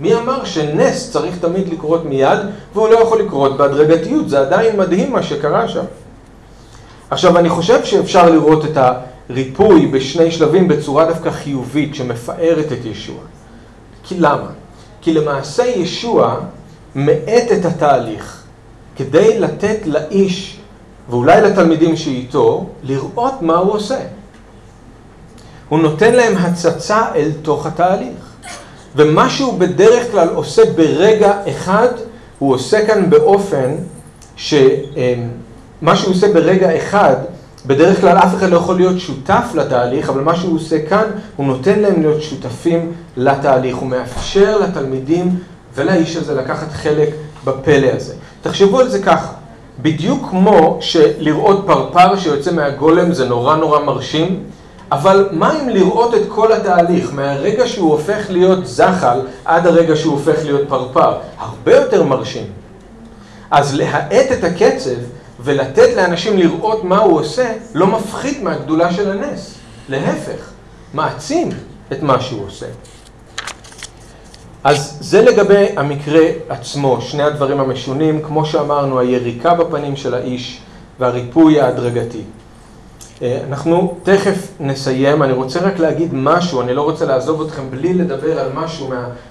מי 0.00 0.14
אמר 0.14 0.44
שנס 0.44 1.10
צריך 1.10 1.38
תמיד 1.40 1.68
לקרות 1.68 2.04
מיד, 2.04 2.38
והוא 2.74 2.88
לא 2.88 2.98
יכול 2.98 3.20
לקרות 3.20 3.56
בהדרגתיות? 3.56 4.28
זה 4.28 4.40
עדיין 4.40 4.76
מדהים 4.76 5.12
מה 5.12 5.22
שקרה 5.22 5.68
שם. 5.68 5.84
עכשיו, 7.10 7.38
אני 7.38 7.48
חושב 7.48 7.84
שאפשר 7.84 8.30
לראות 8.30 8.64
את 8.64 8.76
הריפוי 9.30 9.86
בשני 9.86 10.30
שלבים 10.30 10.68
בצורה 10.68 11.04
דווקא 11.04 11.30
חיובית, 11.30 11.94
שמפארת 11.94 12.72
את 12.72 12.84
ישוע. 12.84 13.20
כי 14.02 14.14
למה? 14.18 14.48
כי 15.00 15.12
למעשה 15.14 15.66
ישוע 15.66 16.36
מאט 16.94 17.52
את 17.52 17.64
התהליך 17.64 18.42
כדי 18.96 19.38
לתת 19.38 19.78
לאיש, 19.86 20.58
ואולי 21.10 21.40
לתלמידים 21.40 21.96
שאיתו, 21.96 22.66
לראות 22.82 23.42
מה 23.42 23.56
הוא 23.56 23.72
עושה. 23.72 23.98
הוא 25.68 25.78
נותן 25.78 26.14
להם 26.14 26.36
הצצה 26.36 27.14
אל 27.14 27.30
תוך 27.42 27.66
התהליך. 27.66 28.32
ומה 28.96 29.30
שהוא 29.30 29.58
בדרך 29.58 30.10
כלל 30.10 30.28
עושה 30.28 30.62
ברגע 30.76 31.32
אחד, 31.48 31.88
הוא 32.38 32.54
עושה 32.54 32.86
כאן 32.86 33.10
באופן 33.10 33.74
ש... 34.36 34.54
אמ, 34.54 35.28
מה 35.82 35.96
שהוא 35.96 36.14
עושה 36.14 36.32
ברגע 36.32 36.76
אחד, 36.76 37.16
בדרך 37.66 38.00
כלל 38.00 38.18
אף 38.18 38.34
אחד 38.34 38.50
לא 38.50 38.56
יכול 38.56 38.76
להיות 38.76 39.00
שותף 39.00 39.44
לתהליך, 39.54 40.08
אבל 40.08 40.20
מה 40.20 40.36
שהוא 40.36 40.56
עושה 40.56 40.86
כאן, 40.88 41.04
הוא 41.36 41.46
נותן 41.46 41.78
להם 41.78 42.02
להיות 42.02 42.22
שותפים 42.22 42.92
לתהליך. 43.16 43.76
הוא 43.76 43.88
מאפשר 43.88 44.58
לתלמידים 44.58 45.38
ולאיש 45.74 46.16
הזה 46.16 46.34
לקחת 46.34 46.72
חלק 46.72 47.08
בפלא 47.44 47.86
הזה. 47.96 48.14
תחשבו 48.42 48.80
על 48.80 48.88
זה 48.88 49.02
ככה, 49.02 49.32
בדיוק 49.82 50.30
כמו 50.30 50.78
שלראות 50.80 51.64
פרפר 51.66 52.16
שיוצא 52.16 52.52
מהגולם 52.52 53.12
זה 53.12 53.28
נורא 53.28 53.56
נורא 53.56 53.80
מרשים, 53.80 54.42
אבל 54.92 55.28
מה 55.32 55.60
אם 55.60 55.68
לראות 55.68 56.14
את 56.14 56.22
כל 56.28 56.52
התהליך, 56.52 57.10
מהרגע 57.14 57.68
שהוא 57.68 57.92
הופך 57.92 58.30
להיות 58.30 58.66
זחל 58.66 59.20
עד 59.44 59.66
הרגע 59.66 59.96
שהוא 59.96 60.12
הופך 60.12 60.44
להיות 60.44 60.68
פרפר? 60.68 61.14
הרבה 61.38 61.76
יותר 61.76 62.02
מרשים. 62.02 62.46
אז 63.50 63.74
להאט 63.74 64.32
את 64.32 64.44
הקצב 64.44 64.90
ולתת 65.40 65.88
לאנשים 65.96 66.38
לראות 66.38 66.84
מה 66.84 66.98
הוא 66.98 67.20
עושה, 67.20 67.52
לא 67.74 67.86
מפחית 67.86 68.42
מהגדולה 68.42 68.92
של 68.92 69.10
הנס. 69.10 69.54
להפך, 69.88 70.50
מעצים 70.94 71.48
את 71.92 72.02
מה 72.02 72.20
שהוא 72.20 72.46
עושה. 72.46 72.66
אז 74.64 74.96
זה 75.00 75.22
לגבי 75.22 75.66
המקרה 75.76 76.20
עצמו, 76.48 77.00
שני 77.00 77.22
הדברים 77.22 77.60
המשונים, 77.60 78.22
כמו 78.22 78.44
שאמרנו, 78.44 78.98
היריקה 78.98 79.54
בפנים 79.54 79.96
של 79.96 80.14
האיש 80.14 80.60
והריפוי 81.00 81.60
ההדרגתי. 81.60 82.22
אה, 83.22 83.40
אנחנו 83.48 83.94
תכף 84.02 84.48
נסיים, 84.60 85.22
אני 85.22 85.32
רוצה 85.32 85.60
רק 85.60 85.78
להגיד 85.78 86.08
משהו, 86.12 86.60
אני 86.60 86.74
לא 86.74 86.82
רוצה 86.82 87.04
לעזוב 87.04 87.42
אתכם 87.42 87.70
בלי 87.70 87.94
לדבר 87.94 88.40
על 88.40 88.52
משהו 88.54 88.90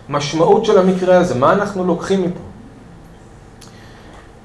מהמשמעות 0.09 0.65
של 0.65 0.77
המקרה 0.77 1.17
הזה, 1.17 1.35
מה 1.35 1.53
אנחנו 1.53 1.85
לוקחים 1.85 2.21
מפה. 2.21 2.50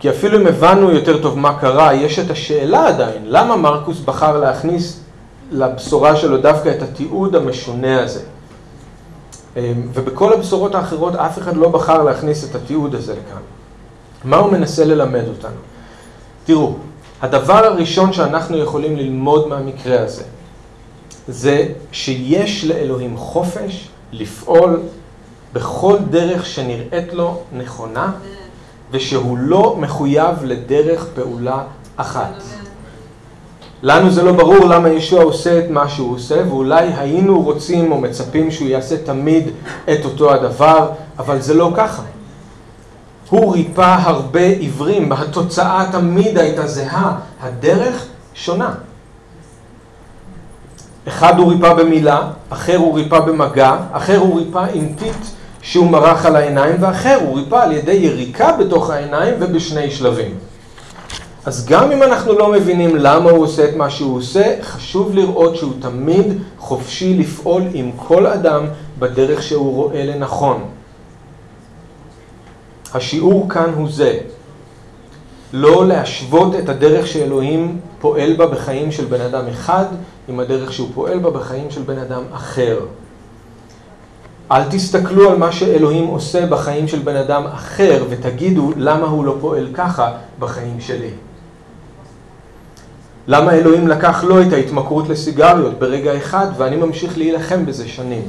כי 0.06 0.10
אפילו 0.10 0.40
אם 0.40 0.46
הבנו 0.46 0.90
יותר 0.90 1.22
טוב 1.22 1.38
מה 1.38 1.58
קרה, 1.58 1.94
יש 1.94 2.18
את 2.18 2.30
השאלה 2.30 2.88
עדיין, 2.88 3.22
למה 3.24 3.56
מרקוס 3.56 4.00
בחר 4.00 4.40
להכניס 4.40 5.00
לבשורה 5.50 6.16
שלו 6.16 6.36
דווקא 6.36 6.68
את 6.68 6.82
התיעוד 6.82 7.36
המשונה 7.36 8.02
הזה? 8.02 8.20
אה, 9.56 9.72
ובכל 9.92 10.32
הבשורות 10.32 10.74
האחרות 10.74 11.14
אף 11.14 11.38
אחד 11.38 11.56
לא 11.56 11.68
בחר 11.68 12.02
להכניס 12.02 12.50
את 12.50 12.54
התיעוד 12.54 12.94
הזה 12.94 13.12
לכאן. 13.12 13.40
מה 14.24 14.36
הוא 14.36 14.52
מנסה 14.52 14.84
ללמד 14.84 15.28
אותנו? 15.28 15.60
תראו, 16.44 16.74
הדבר 17.22 17.66
הראשון 17.66 18.12
שאנחנו 18.12 18.56
יכולים 18.56 18.96
ללמוד 18.96 19.48
מהמקרה 19.48 20.00
הזה, 20.00 20.24
זה 21.28 21.68
שיש 21.92 22.64
לאלוהים 22.64 23.16
חופש 23.16 23.88
לפעול 24.12 24.80
בכל 25.52 25.96
דרך 26.10 26.46
שנראית 26.46 27.12
לו 27.12 27.40
נכונה, 27.52 28.12
ושהוא 28.90 29.38
לא 29.38 29.76
מחויב 29.78 30.44
לדרך 30.44 31.06
פעולה 31.14 31.62
אחת. 31.96 32.42
לנו 33.82 34.10
זה 34.10 34.22
לא 34.22 34.32
ברור 34.32 34.64
למה 34.68 34.88
ישוע 34.88 35.22
עושה 35.22 35.58
את 35.58 35.70
מה 35.70 35.88
שהוא 35.88 36.14
עושה, 36.14 36.42
ואולי 36.48 36.86
היינו 36.96 37.42
רוצים 37.42 37.92
או 37.92 38.00
מצפים 38.00 38.50
שהוא 38.50 38.68
יעשה 38.68 38.96
תמיד 39.04 39.50
את 39.92 40.04
אותו 40.04 40.34
הדבר, 40.34 40.90
אבל 41.18 41.40
זה 41.40 41.54
לא 41.54 41.72
ככה. 41.76 42.02
הוא 43.30 43.52
ריפא 43.52 43.96
הרבה 44.00 44.46
עיוורים, 44.46 45.12
התוצאה 45.12 45.88
תמיד 45.92 46.38
הייתה 46.38 46.66
זהה, 46.66 47.18
הדרך 47.40 48.06
שונה. 48.34 48.74
אחד 51.08 51.38
הוא 51.38 51.52
ריפא 51.52 51.74
במילה, 51.74 52.30
אחר 52.50 52.76
הוא 52.76 52.94
ריפא 52.94 53.20
במגע, 53.20 53.76
אחר 53.92 54.18
הוא 54.18 54.38
ריפא 54.38 54.66
עם 54.74 54.88
טיט 54.98 55.35
שהוא 55.66 55.90
מרח 55.90 56.26
על 56.26 56.36
העיניים, 56.36 56.76
ואחר 56.80 57.18
הוא 57.20 57.36
ריפא 57.36 57.56
על 57.56 57.72
ידי 57.72 57.92
יריקה 57.92 58.52
בתוך 58.52 58.90
העיניים 58.90 59.34
ובשני 59.40 59.90
שלבים. 59.90 60.34
אז 61.44 61.66
גם 61.66 61.92
אם 61.92 62.02
אנחנו 62.02 62.32
לא 62.32 62.52
מבינים 62.52 62.96
למה 62.96 63.30
הוא 63.30 63.44
עושה 63.44 63.64
את 63.64 63.76
מה 63.76 63.90
שהוא 63.90 64.16
עושה, 64.16 64.56
חשוב 64.62 65.14
לראות 65.14 65.56
שהוא 65.56 65.72
תמיד 65.80 66.38
חופשי 66.58 67.18
לפעול 67.18 67.62
עם 67.74 67.90
כל 67.96 68.26
אדם 68.26 68.66
בדרך 68.98 69.42
שהוא 69.42 69.74
רואה 69.74 70.04
לנכון. 70.04 70.64
השיעור 72.94 73.48
כאן 73.48 73.72
הוא 73.76 73.88
זה, 73.90 74.18
לא 75.52 75.86
להשוות 75.86 76.54
את 76.54 76.68
הדרך 76.68 77.06
שאלוהים 77.06 77.80
פועל 78.00 78.36
בה 78.36 78.46
בחיים 78.46 78.92
של 78.92 79.04
בן 79.04 79.20
אדם 79.20 79.48
אחד 79.48 79.84
עם 80.28 80.40
הדרך 80.40 80.72
שהוא 80.72 80.88
פועל 80.94 81.18
בה 81.18 81.30
בחיים 81.30 81.70
של 81.70 81.82
בן 81.82 81.98
אדם 81.98 82.22
אחר. 82.32 82.78
אל 84.52 84.64
תסתכלו 84.70 85.30
על 85.30 85.38
מה 85.38 85.52
שאלוהים 85.52 86.06
עושה 86.06 86.46
בחיים 86.46 86.88
של 86.88 86.98
בן 86.98 87.16
אדם 87.16 87.46
אחר 87.46 88.04
ותגידו 88.08 88.72
למה 88.76 89.06
הוא 89.06 89.24
לא 89.24 89.36
פועל 89.40 89.68
ככה 89.74 90.12
בחיים 90.38 90.80
שלי. 90.80 91.10
למה 93.26 93.52
אלוהים 93.52 93.88
לקח 93.88 94.24
לו 94.24 94.42
את 94.42 94.52
ההתמכרות 94.52 95.08
לסיגריות 95.08 95.78
ברגע 95.78 96.16
אחד 96.16 96.46
ואני 96.56 96.76
ממשיך 96.76 97.18
להילחם 97.18 97.66
בזה 97.66 97.88
שנים? 97.88 98.22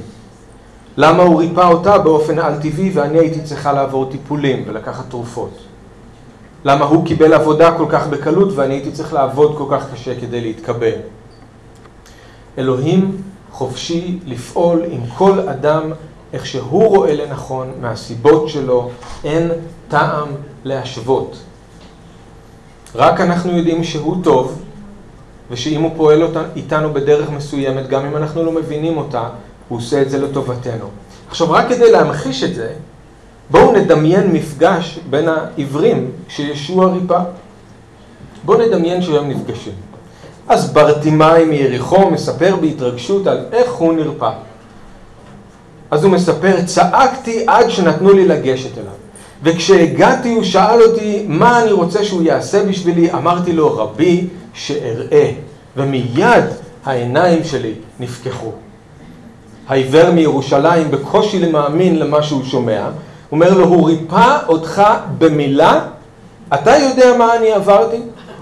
למה 0.98 1.24
הוא 1.24 1.40
ריפא 1.40 1.62
אותה 1.62 1.98
באופן 1.98 2.40
על-טבעי 2.40 2.92
ואני 2.94 3.20
הייתי 3.20 3.42
צריכה 3.42 3.74
לעבור 3.74 4.12
טיפולים 4.12 4.64
ולקחת 4.68 5.10
תרופות? 5.10 5.58
למה 6.66 6.86
הוא 6.86 7.06
קיבל 7.06 7.34
עבודה 7.34 7.78
כל 7.78 7.86
כך 7.90 8.08
בקלות 8.08 8.50
ואני 8.56 8.74
הייתי 8.74 8.92
צריך 8.92 9.14
לעבוד 9.14 9.58
כל 9.58 9.66
כך 9.72 9.94
קשה 9.94 10.20
כדי 10.20 10.42
להתקבל? 10.42 10.96
אלוהים 12.58 13.22
חופשי 13.58 14.20
לפעול 14.26 14.84
עם 14.90 15.02
כל 15.18 15.40
אדם 15.40 15.92
איך 16.34 16.46
שהוא 16.46 16.88
רואה 16.88 17.16
לנכון 17.16 17.72
מהסיבות 17.82 18.50
שלו, 18.50 18.90
אין 19.24 19.52
טעם 19.88 20.28
להשוות. 20.64 21.38
רק 22.96 23.22
אנחנו 23.22 23.58
יודעים 23.58 23.84
שהוא 23.84 24.24
טוב 24.24 24.62
ושאם 25.52 25.82
הוא 25.82 25.92
פועל 25.98 26.22
איתנו 26.56 26.94
בדרך 26.94 27.30
מסוימת, 27.30 27.88
גם 27.88 28.06
אם 28.06 28.18
אנחנו 28.18 28.44
לא 28.44 28.52
מבינים 28.52 28.98
אותה, 28.98 29.30
הוא 29.68 29.78
עושה 29.78 30.02
את 30.02 30.10
זה 30.10 30.18
לטובתנו. 30.18 30.86
עכשיו, 31.30 31.52
רק 31.52 31.70
כדי 31.70 31.92
להמחיש 31.92 32.44
את 32.44 32.56
זה, 32.56 32.74
בואו 33.50 33.72
נדמיין 33.72 34.32
מפגש 34.32 35.00
בין 35.10 35.26
העברים 35.28 36.12
שישוע 36.30 36.94
ריפא. 36.94 37.20
בואו 38.46 38.68
נדמיין 38.68 39.02
שהם 39.02 39.30
נפגשים. 39.30 39.87
אז 40.50 40.74
ברטימאי 40.74 41.46
מיריחו 41.46 42.10
מספר 42.12 42.56
בהתרגשות 42.62 43.28
על 43.28 43.46
איך 43.52 43.74
הוא 43.74 43.94
נרפא. 43.94 44.30
אז 45.92 46.04
הוא 46.04 46.12
מספר, 46.12 46.56
צעקתי 46.66 47.44
עד 47.48 47.70
שנתנו 47.70 48.14
לי 48.14 48.28
לגשת 48.28 48.78
אליו. 48.78 48.92
וכשהגעתי 49.44 50.34
הוא 50.34 50.44
שאל 50.44 50.82
אותי 50.82 51.26
מה 51.28 51.62
אני 51.62 51.72
רוצה 51.72 52.04
שהוא 52.04 52.22
יעשה 52.22 52.64
בשבילי, 52.64 53.12
אמרתי 53.14 53.54
לו 53.54 53.78
רבי 53.78 54.28
שאראה, 54.54 55.32
ומיד 55.78 56.46
העיניים 56.86 57.44
שלי 57.44 57.74
נפקחו. 58.00 58.52
העיוור 59.68 60.12
מירושלים 60.12 60.92
בקושי 60.92 61.40
למאמין 61.40 62.00
למה 62.00 62.24
שהוא 62.24 62.44
שומע, 62.44 62.90
אומר 63.32 63.54
לו, 63.54 63.66
הוא 63.66 63.88
ריפא 63.90 64.38
אותך 64.48 64.84
במילה, 65.18 65.82
אתה 66.54 66.72
יודע 66.78 67.18
מה 67.18 67.36
אני 67.36 67.52
עברתי? 67.52 67.98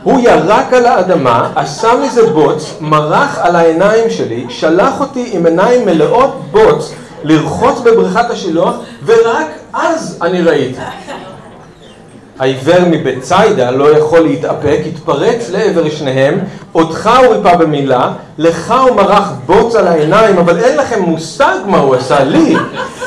הוא 0.05 0.19
ירק 0.19 0.73
על 0.73 0.85
האדמה, 0.85 1.49
עשה 1.55 1.91
מזה 1.95 2.31
בוץ, 2.31 2.73
מרח 2.81 3.39
על 3.41 3.55
העיניים 3.55 4.09
שלי, 4.09 4.45
שלח 4.49 4.99
אותי 4.99 5.29
עם 5.31 5.45
עיניים 5.45 5.85
מלאות 5.85 6.41
בוץ 6.51 6.93
לרחוץ 7.23 7.79
בבריכת 7.79 8.29
השילוח, 8.29 8.75
ורק 9.05 9.47
אז 9.73 10.17
אני 10.21 10.41
ראיתי. 10.41 10.79
העיוור 12.39 12.79
מבית 12.87 13.21
ציידה 13.21 13.71
לא 13.71 13.97
יכול 13.97 14.19
להתאפק, 14.19 14.79
התפרץ 14.85 15.49
לעבר 15.49 15.89
שניהם, 15.89 16.39
אותך 16.75 17.09
הוא 17.19 17.35
ריפא 17.35 17.55
במילה, 17.55 18.11
לך 18.37 18.73
הוא 18.87 18.95
מרח 18.95 19.31
בוץ 19.45 19.75
על 19.75 19.87
העיניים, 19.87 20.37
אבל 20.37 20.59
אין 20.59 20.77
לכם 20.77 21.01
מושג 21.01 21.57
מה 21.65 21.77
הוא 21.77 21.95
עשה 21.95 22.23
לי. 22.23 22.55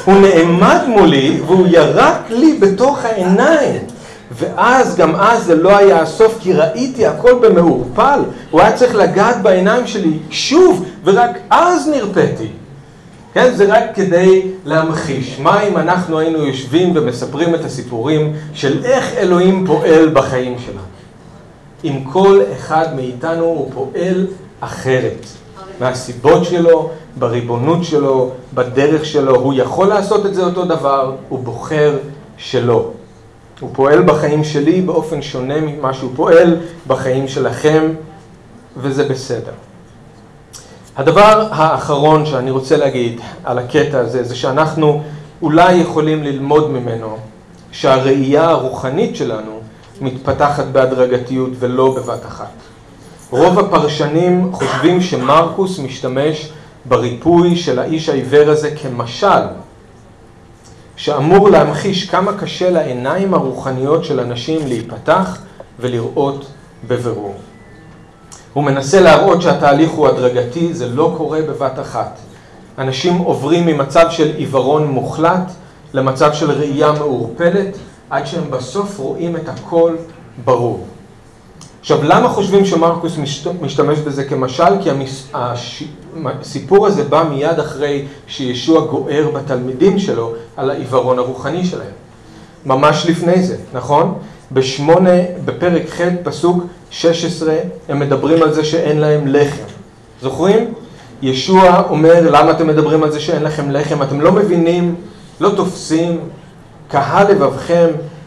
הוא 0.04 0.14
נעמד 0.14 0.80
מולי 0.86 1.40
והוא 1.46 1.66
ירק 1.70 2.20
לי 2.30 2.58
בתוך 2.60 3.04
העיניים. 3.04 3.97
ואז, 4.30 4.96
גם 4.96 5.14
אז 5.16 5.44
זה 5.44 5.54
לא 5.54 5.76
היה 5.76 6.02
הסוף, 6.02 6.38
כי 6.40 6.52
ראיתי 6.52 7.06
הכל 7.06 7.34
במעורפל. 7.40 8.20
הוא 8.50 8.60
היה 8.60 8.72
צריך 8.72 8.94
לגעת 8.94 9.42
בעיניים 9.42 9.86
שלי 9.86 10.18
שוב, 10.30 10.84
ורק 11.04 11.30
אז 11.50 11.88
נרפאתי. 11.88 12.48
כן, 13.34 13.54
זה 13.54 13.64
רק 13.68 13.84
כדי 13.94 14.42
להמחיש. 14.64 15.38
מה 15.40 15.62
אם 15.62 15.76
אנחנו 15.76 16.18
היינו 16.18 16.46
יושבים 16.46 16.92
ומספרים 16.96 17.54
את 17.54 17.64
הסיפורים 17.64 18.32
של 18.54 18.84
איך 18.84 19.14
אלוהים 19.16 19.66
פועל 19.66 20.08
בחיים 20.08 20.56
שלנו? 20.66 20.78
עם 21.82 22.04
כל 22.04 22.40
אחד 22.52 22.96
מאיתנו 22.96 23.44
הוא 23.44 23.70
פועל 23.74 24.26
אחרת. 24.60 25.26
מהסיבות 25.80 26.44
שלו, 26.44 26.90
בריבונות 27.18 27.84
שלו, 27.84 28.30
בדרך 28.54 29.04
שלו. 29.04 29.36
הוא 29.36 29.54
יכול 29.56 29.86
לעשות 29.86 30.26
את 30.26 30.34
זה 30.34 30.44
אותו 30.44 30.64
דבר, 30.64 31.12
הוא 31.28 31.38
בוחר 31.38 31.96
שלא. 32.36 32.90
הוא 33.60 33.70
פועל 33.72 34.02
בחיים 34.02 34.44
שלי 34.44 34.80
באופן 34.80 35.22
שונה 35.22 35.60
ממה 35.60 35.94
שהוא 35.94 36.10
פועל 36.16 36.56
בחיים 36.86 37.28
שלכם, 37.28 37.88
וזה 38.76 39.08
בסדר. 39.08 39.52
הדבר 40.96 41.48
האחרון 41.50 42.26
שאני 42.26 42.50
רוצה 42.50 42.76
להגיד 42.76 43.20
על 43.44 43.58
הקטע 43.58 43.98
הזה, 43.98 44.22
זה 44.24 44.34
שאנחנו 44.34 45.02
אולי 45.42 45.74
יכולים 45.74 46.22
ללמוד 46.22 46.70
ממנו 46.70 47.16
שהראייה 47.72 48.50
הרוחנית 48.50 49.16
שלנו 49.16 49.60
מתפתחת 50.00 50.64
בהדרגתיות 50.64 51.50
ולא 51.58 51.94
בבת 51.96 52.26
אחת. 52.26 52.52
רוב 53.30 53.58
הפרשנים 53.58 54.52
חושבים 54.52 55.00
שמרקוס 55.00 55.78
משתמש 55.78 56.52
בריפוי 56.84 57.56
של 57.56 57.78
האיש 57.78 58.08
העיוור 58.08 58.50
הזה 58.50 58.70
כמשל, 58.70 59.44
שאמור 60.98 61.50
להמחיש 61.50 62.10
כמה 62.10 62.32
קשה 62.32 62.70
לעיניים 62.70 63.34
הרוחניות 63.34 64.04
של 64.04 64.20
אנשים 64.20 64.66
להיפתח 64.66 65.38
ולראות 65.80 66.46
בבירור. 66.88 67.34
הוא 68.52 68.64
מנסה 68.64 69.00
להראות 69.00 69.42
שהתהליך 69.42 69.90
הוא 69.90 70.08
הדרגתי, 70.08 70.74
זה 70.74 70.88
לא 70.88 71.14
קורה 71.16 71.42
בבת 71.42 71.78
אחת. 71.80 72.18
אנשים 72.78 73.18
עוברים 73.18 73.66
ממצב 73.66 74.06
של 74.10 74.36
עיוורון 74.36 74.86
מוחלט 74.86 75.52
למצב 75.94 76.32
של 76.32 76.50
ראייה 76.50 76.92
מעורפלת, 76.92 77.76
עד 78.10 78.26
שהם 78.26 78.50
בסוף 78.50 78.98
רואים 78.98 79.36
את 79.36 79.48
הכל 79.48 79.94
ברור. 80.44 80.86
עכשיו, 81.80 81.98
למה 82.04 82.28
חושבים 82.28 82.64
שמרקוס 82.64 83.18
משתמש 83.62 83.98
בזה 83.98 84.24
כמשל? 84.24 84.82
כי 84.82 84.90
הסיפור 85.34 86.86
הזה 86.86 87.04
בא 87.04 87.24
מיד 87.30 87.58
אחרי 87.58 88.04
שישוע 88.26 88.86
גוער 88.86 89.30
בתלמידים 89.34 89.98
שלו 89.98 90.32
על 90.56 90.70
העיוורון 90.70 91.18
הרוחני 91.18 91.64
שלהם. 91.64 91.90
ממש 92.66 93.06
לפני 93.08 93.42
זה, 93.42 93.56
נכון? 93.72 94.14
בשמונה, 94.52 95.10
בפרק 95.44 95.82
ח', 95.90 96.00
פסוק 96.22 96.64
16, 96.90 97.54
הם 97.88 97.98
מדברים 97.98 98.42
על 98.42 98.52
זה 98.52 98.64
שאין 98.64 98.98
להם 98.98 99.26
לחם. 99.26 99.64
זוכרים? 100.22 100.74
ישוע 101.22 101.82
אומר, 101.90 102.30
למה 102.30 102.50
אתם 102.50 102.66
מדברים 102.66 103.02
על 103.02 103.12
זה 103.12 103.20
שאין 103.20 103.42
לכם 103.42 103.70
לחם? 103.70 104.02
אתם 104.02 104.20
לא 104.20 104.32
מבינים, 104.32 104.94
לא 105.40 105.50
תופסים, 105.56 106.20
קהל 106.88 107.30
לבבכם, 107.30 107.86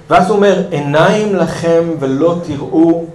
ואז 0.09 0.29
הוא 0.29 0.35
אומר, 0.35 0.63
עיניים 0.71 1.35
לכם 1.35 1.83
ולא 1.99 2.35
תראו, 2.43 3.05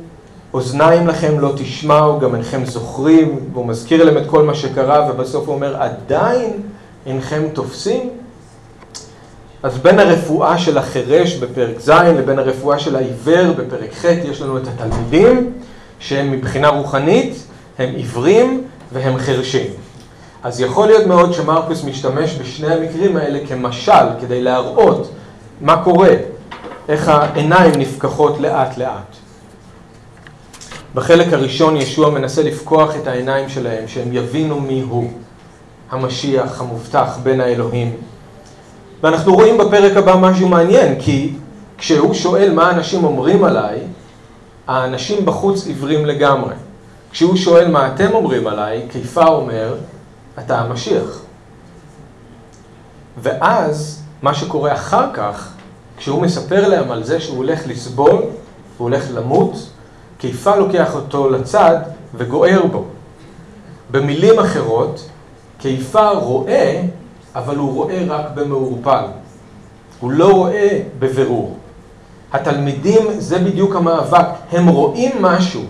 אוזניים 0.56 1.06
לכם 1.06 1.40
לא 1.40 1.52
תשמעו, 1.56 2.20
גם 2.20 2.34
אינכם 2.34 2.64
זוכרים, 2.64 3.38
והוא 3.52 3.66
מזכיר 3.66 4.04
להם 4.04 4.16
את 4.16 4.26
כל 4.26 4.42
מה 4.42 4.54
שקרה, 4.54 5.10
ובסוף 5.10 5.46
הוא 5.46 5.54
אומר, 5.54 5.82
עדיין 5.82 6.52
אינכם 7.06 7.42
תופסים? 7.52 8.10
אז 9.62 9.78
בין 9.78 9.98
הרפואה 9.98 10.58
של 10.58 10.78
החירש 10.78 11.36
בפרק 11.36 11.80
ז' 11.80 11.90
לבין 11.90 12.38
הרפואה 12.38 12.78
של 12.78 12.96
העיוור 12.96 13.52
בפרק 13.52 13.92
ח' 13.92 14.04
יש 14.04 14.42
לנו 14.42 14.58
את 14.58 14.62
התלמידים 14.66 15.52
שהם 15.98 16.32
מבחינה 16.32 16.68
רוחנית 16.68 17.46
הם 17.78 17.94
עיוורים 17.94 18.64
והם 18.92 19.18
חרשים. 19.18 19.70
אז 20.42 20.60
יכול 20.60 20.86
להיות 20.86 21.06
מאוד 21.06 21.32
שמרקוס 21.32 21.84
משתמש 21.84 22.38
בשני 22.40 22.74
המקרים 22.74 23.16
האלה 23.16 23.38
כמשל 23.48 24.06
כדי 24.20 24.42
להראות 24.42 25.10
מה 25.60 25.84
קורה. 25.84 26.14
איך 26.88 27.08
העיניים 27.08 27.72
נפקחות 27.78 28.40
לאט 28.40 28.78
לאט. 28.78 29.25
בחלק 30.96 31.32
הראשון 31.32 31.76
ישוע 31.76 32.10
מנסה 32.10 32.42
לפקוח 32.42 32.96
את 32.96 33.06
העיניים 33.06 33.48
שלהם, 33.48 33.88
שהם 33.88 34.12
יבינו 34.12 34.60
מי 34.60 34.80
הוא, 34.80 35.10
המשיח 35.90 36.60
המובטח 36.60 37.18
בין 37.22 37.40
האלוהים. 37.40 37.96
ואנחנו 39.02 39.34
רואים 39.34 39.58
בפרק 39.58 39.96
הבא 39.96 40.16
משהו 40.20 40.48
מעניין, 40.48 41.00
כי 41.00 41.32
כשהוא 41.78 42.14
שואל 42.14 42.52
מה 42.52 42.70
אנשים 42.70 43.04
אומרים 43.04 43.44
עליי, 43.44 43.80
האנשים 44.66 45.24
בחוץ 45.26 45.66
עיוורים 45.66 46.06
לגמרי. 46.06 46.54
כשהוא 47.10 47.36
שואל 47.36 47.70
מה 47.70 47.94
אתם 47.94 48.14
אומרים 48.14 48.46
עליי, 48.46 48.82
קיפה 48.90 49.26
אומר, 49.26 49.74
אתה 50.38 50.58
המשיח. 50.58 51.20
ואז, 53.22 54.02
מה 54.22 54.34
שקורה 54.34 54.72
אחר 54.72 55.06
כך, 55.14 55.52
כשהוא 55.96 56.22
מספר 56.22 56.68
להם 56.68 56.90
על 56.90 57.04
זה 57.04 57.20
שהוא 57.20 57.36
הולך 57.36 57.60
לסבול, 57.66 58.12
הוא 58.12 58.28
הולך 58.78 59.04
למות, 59.14 59.75
קיפה 60.18 60.56
לוקח 60.56 60.94
אותו 60.94 61.30
לצד 61.30 61.76
וגוער 62.14 62.66
בו. 62.72 62.84
במילים 63.90 64.38
אחרות, 64.38 65.08
קיפה 65.58 66.10
רואה, 66.10 66.82
אבל 67.34 67.56
הוא 67.56 67.72
רואה 67.74 68.04
רק 68.08 68.26
במעורפל. 68.34 69.04
הוא 70.00 70.10
לא 70.10 70.32
רואה 70.32 70.80
בבירור. 70.98 71.56
התלמידים, 72.32 73.02
זה 73.18 73.38
בדיוק 73.38 73.76
המאבק, 73.76 74.26
הם 74.52 74.68
רואים 74.68 75.12
משהו, 75.20 75.62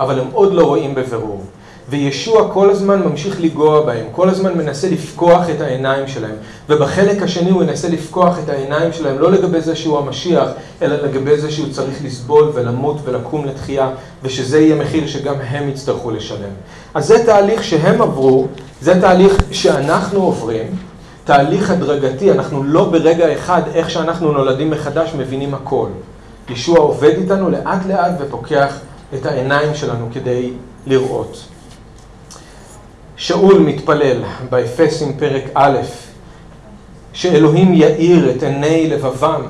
אבל 0.00 0.20
הם 0.20 0.26
עוד 0.32 0.52
לא 0.52 0.66
רואים 0.66 0.94
בבירור. 0.94 1.42
וישוע 1.88 2.50
כל 2.52 2.70
הזמן 2.70 3.02
ממשיך 3.02 3.40
לגוע 3.40 3.80
בהם, 3.86 4.06
כל 4.12 4.28
הזמן 4.28 4.58
מנסה 4.58 4.90
לפקוח 4.90 5.50
את 5.50 5.60
העיניים 5.60 6.08
שלהם. 6.08 6.34
ובחלק 6.68 7.22
השני 7.22 7.50
הוא 7.50 7.62
ינסה 7.62 7.88
לפקוח 7.88 8.38
את 8.38 8.48
העיניים 8.48 8.92
שלהם, 8.92 9.18
לא 9.18 9.32
לגבי 9.32 9.60
זה 9.60 9.76
שהוא 9.76 9.98
המשיח, 9.98 10.48
אלא 10.82 10.96
לגבי 10.96 11.38
זה 11.38 11.50
שהוא 11.50 11.68
צריך 11.72 12.04
לסבול 12.04 12.50
ולמות 12.54 12.96
ולקום 13.04 13.44
לתחייה, 13.44 13.90
ושזה 14.22 14.60
יהיה 14.60 14.76
מחיר 14.76 15.06
שגם 15.06 15.34
הם 15.48 15.68
יצטרכו 15.68 16.10
לשלם. 16.10 16.50
אז 16.94 17.06
זה 17.06 17.26
תהליך 17.26 17.64
שהם 17.64 18.02
עברו, 18.02 18.46
זה 18.80 19.00
תהליך 19.00 19.36
שאנחנו 19.50 20.22
עוברים, 20.22 20.66
תהליך 21.24 21.70
הדרגתי, 21.70 22.32
אנחנו 22.32 22.64
לא 22.64 22.84
ברגע 22.84 23.32
אחד, 23.32 23.62
איך 23.74 23.90
שאנחנו 23.90 24.32
נולדים 24.32 24.70
מחדש, 24.70 25.14
מבינים 25.18 25.54
הכל. 25.54 25.88
ישוע 26.48 26.78
עובד 26.78 27.12
איתנו 27.18 27.50
לאט 27.50 27.86
לאט 27.86 28.12
ופוקח 28.20 28.78
את 29.14 29.26
העיניים 29.26 29.74
שלנו 29.74 30.08
כדי 30.12 30.50
לראות. 30.86 31.53
שאול 33.24 33.58
מתפלל 33.58 34.22
באפסים 34.50 35.16
פרק 35.18 35.42
א', 35.54 35.78
שאלוהים 37.12 37.74
יאיר 37.74 38.30
את 38.30 38.42
עיני 38.42 38.86
לבבם, 38.90 39.42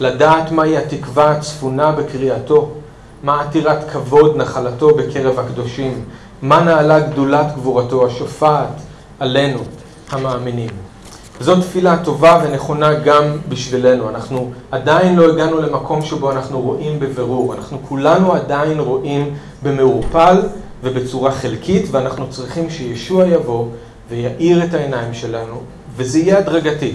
לדעת 0.00 0.52
מהי 0.52 0.76
התקווה 0.76 1.30
הצפונה 1.30 1.92
בקריאתו, 1.92 2.70
מה 3.22 3.40
עתירת 3.40 3.90
כבוד 3.90 4.36
נחלתו 4.36 4.94
בקרב 4.94 5.38
הקדושים, 5.38 6.04
מה 6.42 6.60
נעלה 6.60 7.00
גדולת 7.00 7.46
גבורתו 7.54 8.06
השופעת 8.06 8.74
עלינו 9.20 9.58
המאמינים. 10.10 10.70
זאת 11.40 11.60
תפילה 11.60 12.04
טובה 12.04 12.42
ונכונה 12.44 12.94
גם 12.94 13.24
בשבילנו. 13.48 14.08
אנחנו 14.08 14.50
עדיין 14.70 15.16
לא 15.16 15.32
הגענו 15.32 15.60
למקום 15.60 16.02
שבו 16.02 16.30
אנחנו 16.30 16.60
רואים 16.60 17.00
בבירור. 17.00 17.54
אנחנו 17.54 17.78
כולנו 17.88 18.32
עדיין 18.32 18.80
רואים 18.80 19.34
במעורפל 19.62 20.40
ובצורה 20.82 21.32
חלקית, 21.32 21.86
ואנחנו 21.90 22.30
צריכים 22.30 22.70
שישוע 22.70 23.26
יבוא 23.26 23.66
ויאיר 24.10 24.64
את 24.64 24.74
העיניים 24.74 25.14
שלנו, 25.14 25.60
וזה 25.96 26.18
יהיה 26.18 26.38
הדרגתי. 26.38 26.94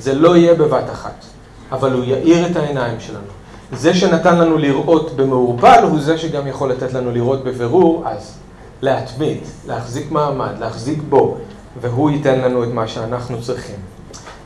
זה 0.00 0.14
לא 0.14 0.36
יהיה 0.36 0.54
בבת 0.54 0.90
אחת, 0.92 1.24
אבל 1.72 1.92
הוא 1.92 2.04
יאיר 2.04 2.46
את 2.46 2.56
העיניים 2.56 3.00
שלנו. 3.00 3.26
זה 3.72 3.94
שנתן 3.94 4.38
לנו 4.38 4.58
לראות 4.58 5.16
במעורפל, 5.16 5.82
הוא 5.82 6.00
זה 6.00 6.18
שגם 6.18 6.46
יכול 6.46 6.70
לתת 6.70 6.92
לנו 6.92 7.10
לראות 7.10 7.44
בבירור, 7.44 8.02
אז 8.06 8.34
להתמיד, 8.82 9.38
להחזיק 9.66 10.10
מעמד, 10.10 10.52
להחזיק 10.60 10.98
בו, 11.08 11.36
והוא 11.80 12.10
ייתן 12.10 12.40
לנו 12.40 12.64
את 12.64 12.68
מה 12.68 12.88
שאנחנו 12.88 13.42
צריכים. 13.42 13.76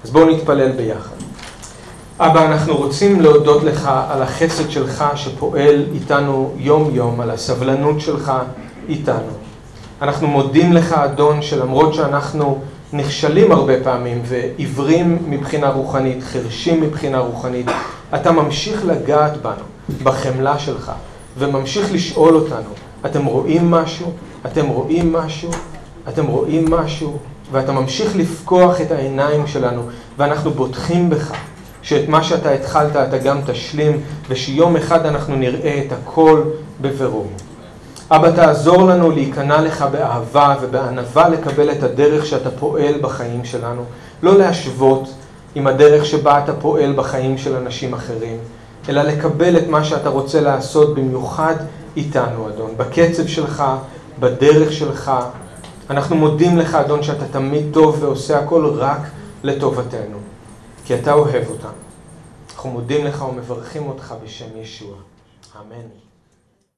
אז 0.04 0.10
בואו 0.10 0.30
נתפלל 0.30 0.72
ביחד. 0.72 1.16
אבא, 2.20 2.46
אנחנו 2.46 2.76
רוצים 2.76 3.20
להודות 3.20 3.62
לך 3.62 3.90
על 4.08 4.22
החסד 4.22 4.70
שלך 4.70 5.04
שפועל 5.14 5.84
איתנו 5.94 6.52
יום-יום, 6.56 7.20
על 7.20 7.30
הסבלנות 7.30 8.00
שלך 8.00 8.32
איתנו. 8.88 9.32
אנחנו 10.02 10.28
מודים 10.28 10.72
לך, 10.72 10.92
אדון, 10.92 11.42
שלמרות 11.42 11.94
שאנחנו 11.94 12.58
נכשלים 12.92 13.52
הרבה 13.52 13.72
פעמים 13.84 14.22
ועיוורים 14.24 15.18
מבחינה 15.28 15.68
רוחנית, 15.70 16.22
חרשים 16.22 16.80
מבחינה 16.80 17.18
רוחנית, 17.18 17.66
אתה 18.14 18.32
ממשיך 18.32 18.84
לגעת 18.86 19.42
בנו, 19.42 19.96
בחמלה 20.02 20.58
שלך, 20.58 20.92
וממשיך 21.38 21.92
לשאול 21.92 22.34
אותנו, 22.34 22.70
אתם 23.06 23.24
רואים 23.24 23.70
משהו? 23.70 24.12
אתם 24.46 24.66
רואים 24.66 25.12
משהו? 25.12 25.50
אתם 26.08 26.26
רואים 26.26 26.70
משהו? 26.70 27.18
ואתה 27.52 27.72
ממשיך 27.72 28.16
לפקוח 28.16 28.80
את 28.80 28.90
העיניים 28.90 29.46
שלנו, 29.46 29.82
ואנחנו 30.18 30.50
בוטחים 30.50 31.10
בך. 31.10 31.32
שאת 31.82 32.08
מה 32.08 32.22
שאתה 32.22 32.50
התחלת 32.50 32.96
אתה 32.96 33.18
גם 33.18 33.38
תשלים, 33.46 34.00
ושיום 34.28 34.76
אחד 34.76 35.06
אנחנו 35.06 35.36
נראה 35.36 35.82
את 35.86 35.92
הכל 35.92 36.42
בבירור. 36.80 37.26
אבא, 38.10 38.30
תעזור 38.30 38.82
לנו 38.82 39.10
להיכנע 39.10 39.60
לך 39.60 39.84
באהבה 39.92 40.54
ובענווה 40.62 41.28
לקבל 41.28 41.70
את 41.70 41.82
הדרך 41.82 42.26
שאתה 42.26 42.50
פועל 42.50 42.94
בחיים 43.00 43.44
שלנו. 43.44 43.82
לא 44.22 44.38
להשוות 44.38 45.08
עם 45.54 45.66
הדרך 45.66 46.06
שבה 46.06 46.44
אתה 46.44 46.52
פועל 46.52 46.92
בחיים 46.92 47.38
של 47.38 47.56
אנשים 47.56 47.94
אחרים, 47.94 48.36
אלא 48.88 49.02
לקבל 49.02 49.56
את 49.56 49.68
מה 49.68 49.84
שאתה 49.84 50.08
רוצה 50.08 50.40
לעשות 50.40 50.94
במיוחד 50.94 51.54
איתנו, 51.96 52.48
אדון, 52.48 52.70
בקצב 52.76 53.26
שלך, 53.26 53.64
בדרך 54.20 54.72
שלך. 54.72 55.12
אנחנו 55.90 56.16
מודים 56.16 56.58
לך, 56.58 56.74
אדון, 56.74 57.02
שאתה 57.02 57.24
תמיד 57.30 57.64
טוב 57.72 57.96
ועושה 58.02 58.38
הכל 58.38 58.66
רק 58.76 59.00
לטובתנו. 59.42 60.31
כי 60.84 60.94
אתה 60.94 61.12
אוהב 61.12 61.48
אותם. 61.48 61.72
אנחנו 62.54 62.70
מודים 62.70 63.04
לך 63.04 63.22
ומברכים 63.22 63.86
אותך 63.86 64.14
בשם 64.24 64.56
ישוע. 64.56 64.96
אמן. 65.60 65.88